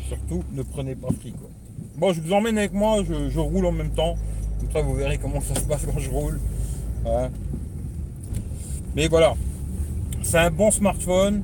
surtout, 0.09 0.42
ne 0.52 0.62
prenez 0.62 0.97
pas 0.97 1.07
Free. 1.21 1.33
Quoi. 1.33 1.49
Bon, 1.97 2.12
je 2.12 2.21
vous 2.21 2.33
emmène 2.33 2.59
avec 2.59 2.73
moi, 2.73 3.04
je, 3.04 3.38
roule 3.38 3.66
en 3.66 3.73
même 3.73 3.90
temps. 3.90 4.16
Comme 4.59 4.73
ça, 4.73 4.83
vous 4.83 4.95
verrez 4.95 5.18
comment 5.18 5.40
ça 5.40 5.54
se 5.54 5.61
passe 5.61 5.87
quand 5.87 6.00
je 6.00 6.11
roule. 6.11 6.40
Mais 8.97 9.07
voilà, 9.07 9.35
c'est 10.23 10.38
un 10.38 10.50
bon 10.50 10.73
smartphone, 10.73 11.42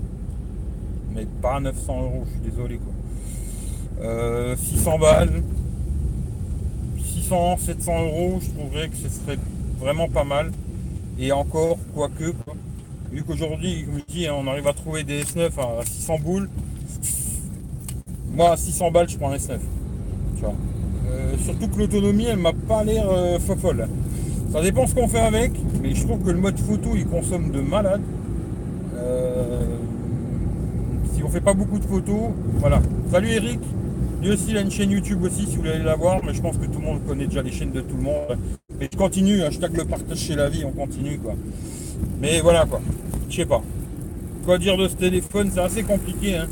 mais 1.14 1.26
pas 1.40 1.60
900 1.60 2.02
euros, 2.02 2.24
je 2.26 2.30
suis 2.32 2.50
désolé. 2.50 2.78
Quoi. 2.78 4.56
600 4.56 4.98
balles, 4.98 5.42
600, 7.04 7.56
700 7.58 8.02
euros, 8.02 8.40
je 8.42 8.50
trouverais 8.50 8.88
que 8.88 8.96
ce 8.96 9.08
serait 9.08 9.38
vraiment 9.78 10.08
pas 10.08 10.24
mal. 10.24 10.50
Et 11.18 11.32
encore, 11.32 11.78
quoique, 11.94 12.30
quoi. 12.30 12.54
vu 13.12 13.22
qu'aujourd'hui, 13.22 13.84
comme 13.84 13.98
je 13.98 14.14
dis, 14.14 14.26
on 14.30 14.46
arrive 14.48 14.66
à 14.66 14.72
trouver 14.72 15.04
des 15.04 15.22
S9 15.22 15.48
à 15.58 15.84
600 15.84 16.18
boules, 16.18 16.48
moi 18.32 18.52
à 18.52 18.56
600 18.56 18.90
balles, 18.90 19.08
je 19.08 19.16
prends 19.16 19.30
un 19.30 19.36
S9. 19.36 19.58
Euh, 21.06 21.36
surtout 21.44 21.68
que 21.68 21.78
l'autonomie, 21.78 22.24
elle 22.24 22.38
m'a 22.38 22.52
pas 22.52 22.82
l'air 22.82 23.08
euh, 23.08 23.38
folle. 23.38 23.86
Ça 24.52 24.60
dépend 24.62 24.86
ce 24.86 24.94
qu'on 24.94 25.08
fait 25.08 25.20
avec, 25.20 25.52
mais 25.82 25.94
je 25.94 26.04
trouve 26.04 26.20
que 26.20 26.30
le 26.30 26.38
mode 26.38 26.58
photo, 26.58 26.90
il 26.94 27.06
consomme 27.06 27.50
de 27.50 27.60
malade. 27.60 28.02
Euh, 28.96 29.62
si 31.14 31.22
on 31.22 31.28
fait 31.28 31.40
pas 31.40 31.54
beaucoup 31.54 31.78
de 31.78 31.84
photos, 31.84 32.30
voilà. 32.58 32.80
Salut 33.10 33.30
Eric 33.30 33.60
lui 34.24 34.32
aussi, 34.32 34.46
il 34.52 34.56
a 34.56 34.62
une 34.62 34.70
chaîne 34.70 34.90
YouTube 34.90 35.22
aussi, 35.22 35.44
si 35.46 35.56
vous 35.56 35.62
voulez 35.62 35.80
la 35.80 35.96
voir, 35.96 36.20
mais 36.24 36.32
je 36.32 36.40
pense 36.40 36.56
que 36.56 36.64
tout 36.64 36.78
le 36.78 36.86
monde 36.86 37.06
connaît 37.06 37.26
déjà 37.26 37.42
les 37.42 37.52
chaînes 37.52 37.72
de 37.72 37.82
tout 37.82 37.96
le 37.96 38.04
monde. 38.04 38.38
Mais 38.80 38.88
je 38.92 38.96
continue, 38.96 39.42
hashtag 39.42 39.76
le 39.76 39.84
partage 39.84 40.18
chez 40.18 40.34
la 40.34 40.48
vie, 40.48 40.64
on 40.64 40.72
continue 40.72 41.18
quoi. 41.18 41.34
Mais 42.20 42.40
voilà 42.40 42.66
quoi, 42.66 42.80
je 43.30 43.36
sais 43.36 43.46
pas. 43.46 43.62
Quoi 44.44 44.58
dire 44.58 44.76
de 44.76 44.88
ce 44.88 44.94
téléphone, 44.96 45.50
c'est 45.52 45.60
assez 45.60 45.82
compliqué. 45.84 46.36
Hein. 46.36 46.48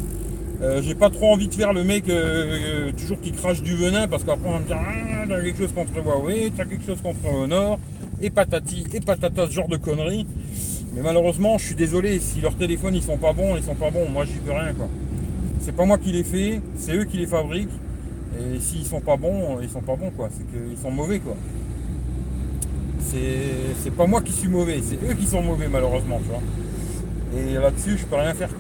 Euh, 0.63 0.81
j'ai 0.81 0.95
pas 0.95 1.11
trop 1.11 1.33
envie 1.33 1.49
de 1.49 1.55
faire 1.55 1.73
le 1.73 1.83
mec 1.83 2.09
euh, 2.09 2.91
euh, 2.91 2.93
toujours 2.93 3.21
qui 3.21 3.33
crache 3.33 3.63
du 3.63 3.75
venin 3.75 4.07
parce 4.07 4.23
qu'après 4.23 4.49
on 4.49 4.53
va 4.53 4.59
me 4.61 4.65
dire 4.65 4.79
ah, 4.79 5.25
t'as 5.29 5.43
quelque 5.43 5.59
chose 5.59 5.73
contre 5.73 5.93
Huawei, 5.97 6.53
t'as 6.57 6.65
quelque 6.65 6.87
chose 6.87 7.01
contre 7.03 7.19
Honor, 7.35 7.81
et 8.21 8.31
patati, 8.31 8.87
et 8.95 9.01
patata, 9.01 9.47
ce 9.49 9.53
genre 9.53 9.67
de 9.67 9.77
conneries. 9.77 10.27
Mais 10.95 11.03
malheureusement, 11.03 11.59
je 11.59 11.67
suis 11.67 11.75
désolé, 11.75 12.21
si 12.21 12.41
leurs 12.41 12.57
téléphones 12.57 12.95
ils 12.95 13.03
sont 13.03 13.17
pas 13.17 13.33
bons, 13.33 13.57
ils 13.57 13.65
sont 13.65 13.75
pas 13.75 13.91
bons. 13.91 14.09
Moi 14.09 14.25
j'y 14.25 14.39
peux 14.39 14.53
rien 14.53 14.73
quoi. 14.73 14.89
C'est 15.61 15.75
pas 15.75 15.85
moi 15.85 15.99
qui 15.99 16.13
les 16.13 16.23
fais, 16.23 16.61
c'est 16.77 16.95
eux 16.95 17.05
qui 17.05 17.17
les 17.17 17.27
fabriquent. 17.27 17.69
Et 18.39 18.61
s'ils 18.61 18.87
sont 18.87 19.01
pas 19.01 19.17
bons, 19.17 19.59
ils 19.61 19.69
sont 19.69 19.81
pas 19.81 19.97
bons 19.97 20.11
quoi. 20.11 20.29
C'est 20.31 20.45
qu'ils 20.47 20.79
sont 20.79 20.93
mauvais 20.93 21.19
quoi. 21.19 21.35
C'est 23.03 23.95
pas 23.97 24.07
moi 24.07 24.21
qui 24.23 24.33
suis 24.33 24.49
mauvais, 24.49 24.81
c'est 24.83 24.97
eux 25.05 25.15
qui 25.15 25.27
sont 25.27 25.43
mauvais 25.43 25.69
malheureusement. 25.69 26.21
Et 27.37 27.55
là-dessus, 27.55 27.99
je 27.99 28.05
peux 28.07 28.17
rien 28.17 28.35
faire. 28.35 28.51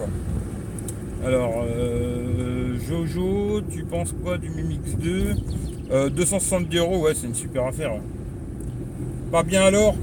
Alors, 1.24 1.64
euh, 1.64 2.76
Jojo, 2.88 3.60
tu 3.70 3.84
penses 3.84 4.14
quoi 4.24 4.38
du 4.38 4.50
Mimix 4.50 4.96
2 4.96 5.34
euh, 5.92 6.08
270 6.08 6.78
euros, 6.78 7.04
ouais, 7.04 7.12
c'est 7.14 7.26
une 7.26 7.34
super 7.34 7.66
affaire. 7.66 7.92
Pas 9.30 9.42
bien 9.42 9.62
alors? 9.62 9.94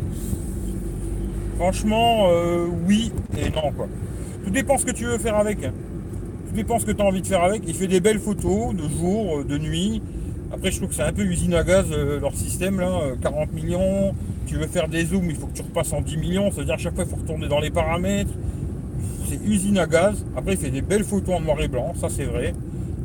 Franchement, 1.57 2.27
euh, 2.29 2.67
oui 2.87 3.11
et 3.37 3.49
non 3.49 3.71
quoi. 3.75 3.87
Tout 4.45 4.51
dépend 4.51 4.77
ce 4.77 4.85
que 4.85 4.91
tu 4.91 5.05
veux 5.05 5.17
faire 5.17 5.35
avec. 5.35 5.61
Tout 5.61 6.55
dépend 6.55 6.79
ce 6.79 6.85
que 6.85 6.91
tu 6.91 7.01
as 7.01 7.05
envie 7.05 7.21
de 7.21 7.27
faire 7.27 7.43
avec. 7.43 7.63
Il 7.67 7.73
fait 7.73 7.87
des 7.87 7.99
belles 7.99 8.19
photos 8.19 8.75
de 8.75 8.87
jour, 8.87 9.43
de 9.43 9.57
nuit. 9.57 10.01
Après, 10.51 10.71
je 10.71 10.77
trouve 10.77 10.89
que 10.89 10.95
c'est 10.95 11.03
un 11.03 11.13
peu 11.13 11.23
usine 11.23 11.53
à 11.53 11.63
gaz 11.63 11.85
leur 11.89 12.35
système 12.35 12.79
là. 12.79 13.01
40 13.21 13.53
millions. 13.53 14.13
Tu 14.47 14.55
veux 14.55 14.67
faire 14.67 14.87
des 14.87 15.05
zooms, 15.05 15.29
il 15.29 15.35
faut 15.35 15.47
que 15.47 15.55
tu 15.55 15.61
repasses 15.61 15.93
en 15.93 16.01
10 16.01 16.17
millions. 16.17 16.51
Ça 16.51 16.57
veut 16.57 16.65
dire 16.65 16.75
à 16.75 16.77
chaque 16.77 16.95
fois 16.95 17.03
il 17.03 17.09
faut 17.09 17.21
retourner 17.21 17.47
dans 17.47 17.59
les 17.59 17.69
paramètres 17.69 18.33
c'est 19.29 19.39
usine 19.45 19.77
à 19.77 19.85
gaz. 19.85 20.25
Après, 20.35 20.53
il 20.53 20.59
fait 20.59 20.71
des 20.71 20.81
belles 20.81 21.03
photos 21.03 21.35
en 21.35 21.41
noir 21.41 21.61
et 21.61 21.67
blanc, 21.67 21.93
ça 21.99 22.07
c'est 22.09 22.25
vrai. 22.25 22.53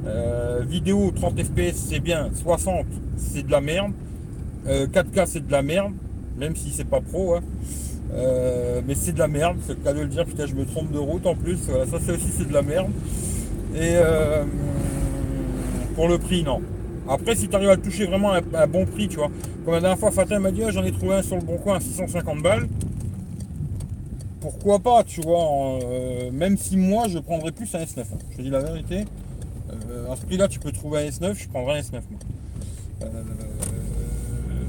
Euh, 0.07 0.63
vidéo 0.67 1.13
30 1.15 1.43
fps, 1.43 1.75
c'est 1.75 2.01
bien. 2.01 2.31
60, 2.35 2.87
c'est 3.17 3.47
de 3.47 3.51
la 3.51 3.61
merde. 3.61 3.93
4K, 4.67 5.19
euh, 5.19 5.25
c'est 5.27 5.47
de 5.47 5.53
la 5.53 5.63
merde. 5.63 5.93
Même 6.39 6.57
si 6.57 6.71
c'est 6.71 6.89
pas 6.89 7.01
pro. 7.01 7.35
Hein. 7.35 7.41
Euh, 8.15 8.81
mais 8.87 8.95
c'est 8.95 9.13
de 9.13 9.19
la 9.19 9.29
merde, 9.29 9.57
c'est 9.67 9.75
le 9.75 9.85
cas 9.85 9.93
de 9.93 10.01
le 10.01 10.09
dire. 10.09 10.25
Putain, 10.25 10.47
je 10.47 10.55
me 10.55 10.65
trompe 10.65 10.91
de 10.91 10.99
route 10.99 11.27
en 11.27 11.35
plus. 11.35 11.59
ça, 11.59 11.99
c'est 12.05 12.13
aussi 12.13 12.29
c'est 12.37 12.49
de 12.49 12.53
la 12.53 12.63
merde. 12.63 12.91
Et 13.75 13.97
pour 15.95 16.09
le 16.09 16.19
prix, 16.19 16.43
non. 16.43 16.61
Après, 17.09 17.35
si 17.37 17.49
tu 17.49 17.55
arrives 17.55 17.71
à 17.71 17.77
toucher 17.77 18.07
vraiment 18.07 18.33
un, 18.33 18.67
bon 18.67 18.87
prix, 18.87 19.09
tu 19.09 19.17
vois. 19.17 19.31
Comme 19.65 19.75
la 19.75 19.81
dernière 19.81 19.99
fois, 19.99 20.11
Fatin 20.11 20.39
m'a 20.39 20.51
dit, 20.51 20.63
ah, 20.65 20.71
j'en 20.71 20.85
ai 20.85 20.93
trouvé 20.93 21.17
un 21.17 21.23
sur 21.23 21.37
le 21.37 21.43
bon 21.43 21.59
coin 21.59 21.77
à 21.77 21.81
650 21.81 22.43
balles 22.43 22.67
pourquoi 24.45 24.79
pas, 24.79 25.03
tu 25.05 25.23
vois, 25.23 25.79
euh, 25.83 26.31
même 26.31 26.59
si 26.59 26.77
moi 26.77 27.09
je 27.09 27.19
prendrais 27.19 27.51
plus 27.51 27.75
un 27.75 27.79
S9. 27.79 28.01
Hein. 28.01 28.19
Je 28.31 28.37
te 28.37 28.43
dis 28.43 28.51
la 28.51 28.61
vérité. 28.61 29.07
Euh, 29.71 30.13
à 30.13 30.17
ce 30.17 30.27
prix-là, 30.27 30.49
tu 30.49 30.61
peux 30.61 30.71
trouver 30.71 30.99
un 30.99 31.09
S9, 31.09 31.35
je 31.35 31.49
prendrais 31.49 31.79
un 31.79 31.81
S9. 31.81 32.01
Euh, 33.03 33.07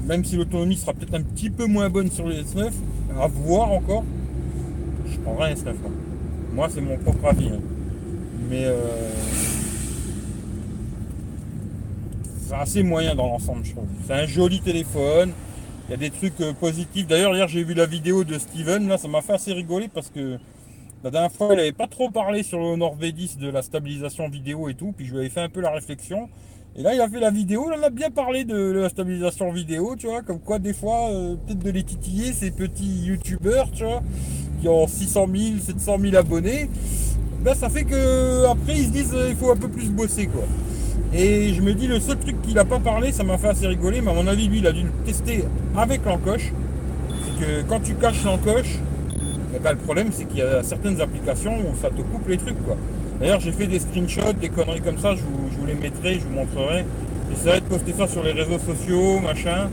même 0.06 0.24
si 0.24 0.36
l'autonomie 0.36 0.76
sera 0.76 0.94
peut-être 0.94 1.14
un 1.14 1.20
petit 1.20 1.50
peu 1.50 1.66
moins 1.66 1.90
bonne 1.90 2.10
sur 2.10 2.26
les 2.26 2.42
S9, 2.42 2.70
à 3.20 3.26
voir 3.26 3.70
encore, 3.70 4.04
je 5.12 5.18
prendrais 5.18 5.50
un 5.50 5.54
S9. 5.54 5.74
Moi, 6.54 6.68
c'est 6.72 6.80
mon 6.80 6.96
propre 6.96 7.26
avis. 7.26 7.48
Hein. 7.48 7.60
Mais 8.48 8.64
c'est 12.46 12.54
assez 12.54 12.82
moyen 12.82 13.14
dans 13.14 13.26
l'ensemble, 13.26 13.64
je 13.64 13.72
trouve. 13.72 13.86
C'est 14.06 14.12
un 14.12 14.26
joli 14.26 14.60
téléphone. 14.60 15.32
Il 15.88 15.90
y 15.90 15.94
a 15.94 15.96
des 15.96 16.10
trucs 16.10 16.40
euh, 16.40 16.52
positifs. 16.52 17.06
D'ailleurs, 17.06 17.34
hier, 17.34 17.48
j'ai 17.48 17.64
vu 17.64 17.74
la 17.74 17.86
vidéo 17.86 18.24
de 18.24 18.38
Steven. 18.38 18.88
Là, 18.88 18.98
ça 18.98 19.08
m'a 19.08 19.20
fait 19.20 19.34
assez 19.34 19.52
rigoler 19.52 19.88
parce 19.92 20.10
que 20.10 20.38
la 21.02 21.10
dernière 21.10 21.32
fois, 21.32 21.48
il 21.52 21.56
n'avait 21.56 21.72
pas 21.72 21.86
trop 21.86 22.10
parlé 22.10 22.42
sur 22.42 22.58
le 22.58 22.64
Honor 22.66 22.96
V10 22.96 23.38
de 23.38 23.48
la 23.48 23.62
stabilisation 23.62 24.28
vidéo 24.28 24.68
et 24.68 24.74
tout. 24.74 24.92
Puis 24.96 25.06
je 25.06 25.12
lui 25.12 25.20
avais 25.20 25.28
fait 25.28 25.40
un 25.40 25.48
peu 25.48 25.60
la 25.60 25.70
réflexion. 25.70 26.28
Et 26.76 26.82
là, 26.82 26.94
il 26.94 27.00
a 27.00 27.08
fait 27.08 27.20
la 27.20 27.30
vidéo. 27.30 27.68
Il 27.72 27.80
en 27.80 27.82
a 27.82 27.90
bien 27.90 28.10
parlé 28.10 28.44
de 28.44 28.56
la 28.72 28.88
stabilisation 28.88 29.50
vidéo, 29.52 29.96
tu 29.96 30.06
vois. 30.06 30.22
Comme 30.22 30.40
quoi, 30.40 30.58
des 30.58 30.74
fois, 30.74 31.10
euh, 31.10 31.34
peut-être 31.34 31.60
de 31.60 31.70
les 31.70 31.82
titiller, 31.82 32.32
ces 32.32 32.50
petits 32.50 33.06
youtubeurs, 33.06 33.70
tu 33.72 33.84
vois, 33.84 34.02
qui 34.60 34.68
ont 34.68 34.86
600 34.86 35.26
000, 35.34 35.58
700 35.60 35.98
000 36.00 36.16
abonnés. 36.16 36.68
Ben, 37.42 37.54
ça 37.54 37.68
fait 37.68 37.84
que 37.84 38.44
après 38.46 38.74
ils 38.76 38.86
se 38.86 38.90
disent 38.90 39.14
euh, 39.14 39.28
il 39.30 39.36
faut 39.36 39.50
un 39.50 39.56
peu 39.56 39.68
plus 39.68 39.88
bosser, 39.90 40.26
quoi. 40.26 40.42
Et 41.14 41.54
je 41.54 41.62
me 41.62 41.72
dis, 41.72 41.86
le 41.86 42.00
seul 42.00 42.18
truc 42.18 42.40
qu'il 42.42 42.54
n'a 42.54 42.64
pas 42.64 42.78
parlé, 42.78 43.12
ça 43.12 43.22
m'a 43.22 43.38
fait 43.38 43.48
assez 43.48 43.66
rigoler, 43.66 44.00
mais 44.00 44.10
à 44.10 44.14
mon 44.14 44.26
avis, 44.26 44.48
lui, 44.48 44.58
il 44.58 44.66
a 44.66 44.72
dû 44.72 44.82
le 44.82 44.90
tester 45.04 45.44
avec 45.76 46.04
l'encoche. 46.04 46.52
C'est 47.08 47.44
que 47.44 47.62
quand 47.68 47.80
tu 47.80 47.94
caches 47.94 48.24
l'encoche, 48.24 48.78
eh 49.54 49.58
ben, 49.58 49.72
le 49.72 49.78
problème, 49.78 50.08
c'est 50.12 50.26
qu'il 50.26 50.38
y 50.38 50.42
a 50.42 50.62
certaines 50.62 51.00
applications 51.00 51.56
où 51.58 51.74
ça 51.80 51.88
te 51.88 52.02
coupe 52.02 52.28
les 52.28 52.36
trucs. 52.36 52.62
quoi. 52.64 52.76
D'ailleurs, 53.20 53.40
j'ai 53.40 53.52
fait 53.52 53.66
des 53.66 53.78
screenshots, 53.78 54.34
des 54.34 54.48
conneries 54.48 54.82
comme 54.82 54.98
ça, 54.98 55.14
je 55.14 55.22
vous, 55.22 55.66
les 55.66 55.74
mettrai, 55.74 56.14
je 56.14 56.20
vous 56.20 56.34
montrerai. 56.34 56.84
J'essaierai 57.30 57.60
de 57.60 57.66
poster 57.66 57.94
ça 57.96 58.06
sur 58.06 58.22
les 58.22 58.32
réseaux 58.32 58.58
sociaux, 58.58 59.20
machin. 59.20 59.70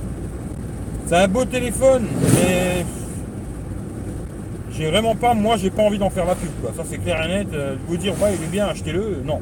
C'est 1.07 1.15
un 1.15 1.27
beau 1.27 1.43
téléphone, 1.43 2.05
mais 2.35 2.85
j'ai 4.71 4.89
vraiment 4.89 5.15
pas, 5.15 5.33
moi 5.33 5.57
j'ai 5.57 5.69
pas 5.69 5.83
envie 5.83 5.97
d'en 5.97 6.09
faire 6.09 6.25
la 6.25 6.35
pub. 6.35 6.49
Ça 6.75 6.83
c'est 6.89 6.97
clair 6.97 7.21
et 7.25 7.27
net. 7.27 7.47
Euh, 7.53 7.73
de 7.73 7.79
vous 7.87 7.97
dire, 7.97 8.13
ouais, 8.21 8.33
il 8.39 8.43
est 8.43 8.51
bien, 8.51 8.67
achetez-le. 8.67 9.21
Non 9.25 9.41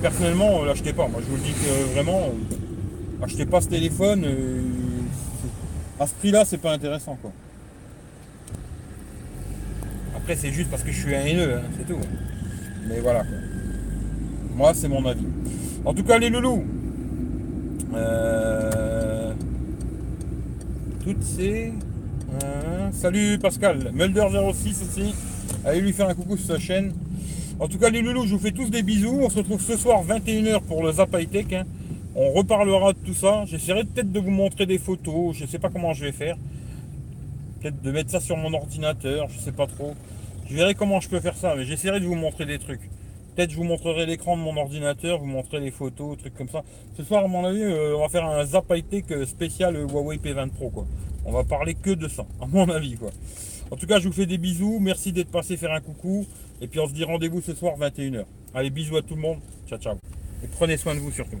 personnellement, 0.00 0.62
euh, 0.62 0.66
l'achetez 0.66 0.92
pas. 0.92 1.08
Moi, 1.08 1.20
je 1.22 1.30
vous 1.30 1.36
le 1.36 1.42
dis 1.42 1.52
que 1.52 1.92
vraiment, 1.92 2.20
euh, 2.20 3.24
achetez 3.24 3.46
pas 3.46 3.60
ce 3.60 3.68
téléphone. 3.68 4.24
Euh, 4.24 4.62
à 5.98 6.06
ce 6.06 6.14
prix-là, 6.14 6.44
c'est 6.44 6.58
pas 6.58 6.72
intéressant, 6.72 7.16
quoi. 7.20 7.32
Après, 10.16 10.36
c'est 10.36 10.50
juste 10.50 10.70
parce 10.70 10.82
que 10.82 10.90
je 10.92 11.00
suis 11.00 11.14
un 11.14 11.24
haineux, 11.24 11.54
hein, 11.56 11.62
c'est 11.78 11.86
tout. 11.86 12.00
Mais 12.88 13.00
voilà, 13.00 13.22
Moi, 14.54 14.72
c'est 14.74 14.88
mon 14.88 15.04
avis. 15.06 15.26
En 15.84 15.94
tout 15.94 16.04
cas, 16.04 16.18
les 16.18 16.30
loulous. 16.30 16.64
toutes 21.02 21.22
ces. 21.22 21.72
salut 22.92 23.38
Pascal. 23.38 23.92
Mulder06 23.94 24.82
aussi. 24.82 25.14
Allez 25.64 25.80
lui 25.80 25.92
faire 25.92 26.08
un 26.08 26.14
coucou 26.14 26.36
sur 26.36 26.46
sa 26.48 26.58
chaîne. 26.58 26.92
En 27.58 27.68
tout 27.68 27.78
cas, 27.78 27.88
les 27.88 28.02
loulous, 28.02 28.26
je 28.26 28.34
vous 28.34 28.38
fais 28.38 28.52
tous 28.52 28.68
des 28.68 28.82
bisous. 28.82 29.18
On 29.22 29.30
se 29.30 29.38
retrouve 29.38 29.62
ce 29.62 29.78
soir 29.78 30.04
21h 30.04 30.60
pour 30.60 30.82
le 30.82 30.92
Zap 30.92 31.10
Tech. 31.30 31.46
Hein. 31.52 31.64
On 32.14 32.30
reparlera 32.32 32.92
de 32.92 32.98
tout 32.98 33.14
ça. 33.14 33.44
J'essaierai 33.46 33.84
peut-être 33.84 34.12
de 34.12 34.20
vous 34.20 34.30
montrer 34.30 34.66
des 34.66 34.78
photos. 34.78 35.34
Je 35.34 35.44
ne 35.44 35.48
sais 35.48 35.58
pas 35.58 35.70
comment 35.70 35.94
je 35.94 36.04
vais 36.04 36.12
faire. 36.12 36.36
Peut-être 37.60 37.80
de 37.80 37.90
mettre 37.90 38.10
ça 38.10 38.20
sur 38.20 38.36
mon 38.36 38.52
ordinateur. 38.52 39.28
Je 39.30 39.38
ne 39.38 39.40
sais 39.40 39.52
pas 39.52 39.66
trop. 39.66 39.94
Je 40.50 40.54
verrai 40.54 40.74
comment 40.74 41.00
je 41.00 41.08
peux 41.08 41.18
faire 41.18 41.34
ça. 41.34 41.54
Mais 41.56 41.64
j'essaierai 41.64 41.98
de 41.98 42.04
vous 42.04 42.14
montrer 42.14 42.44
des 42.44 42.58
trucs. 42.58 42.90
Peut-être 43.34 43.50
je 43.50 43.56
vous 43.56 43.64
montrerai 43.64 44.04
l'écran 44.04 44.36
de 44.36 44.42
mon 44.42 44.56
ordinateur, 44.56 45.18
vous 45.18 45.26
montrerai 45.26 45.60
les 45.60 45.70
photos, 45.70 46.16
trucs 46.16 46.34
comme 46.34 46.48
ça. 46.48 46.62
Ce 46.96 47.04
soir, 47.04 47.24
à 47.24 47.28
mon 47.28 47.44
avis, 47.44 47.62
euh, 47.62 47.94
on 47.96 48.00
va 48.00 48.08
faire 48.08 48.24
un 48.24 48.44
Zap 48.44 48.66
Tech 48.90 49.04
spécial 49.26 49.76
Huawei 49.76 50.16
P20 50.16 50.50
Pro. 50.50 50.70
Quoi. 50.70 50.86
On 51.24 51.32
va 51.32 51.44
parler 51.44 51.74
que 51.74 51.90
de 51.90 52.08
ça, 52.08 52.24
à 52.40 52.46
mon 52.46 52.68
avis. 52.70 52.96
quoi. 52.96 53.10
En 53.70 53.76
tout 53.76 53.86
cas, 53.86 53.98
je 53.98 54.08
vous 54.08 54.14
fais 54.14 54.26
des 54.26 54.38
bisous. 54.38 54.78
Merci 54.80 55.12
d'être 55.12 55.30
passé 55.30 55.56
faire 55.56 55.72
un 55.72 55.80
coucou. 55.80 56.26
Et 56.60 56.68
puis 56.68 56.80
on 56.80 56.88
se 56.88 56.92
dit 56.92 57.04
rendez-vous 57.04 57.40
ce 57.40 57.54
soir 57.54 57.76
21h. 57.78 58.24
Allez, 58.54 58.70
bisous 58.70 58.96
à 58.96 59.02
tout 59.02 59.14
le 59.14 59.20
monde. 59.20 59.38
Ciao, 59.68 59.78
ciao. 59.78 59.96
Et 60.42 60.46
prenez 60.46 60.76
soin 60.76 60.94
de 60.94 61.00
vous 61.00 61.10
surtout. 61.10 61.38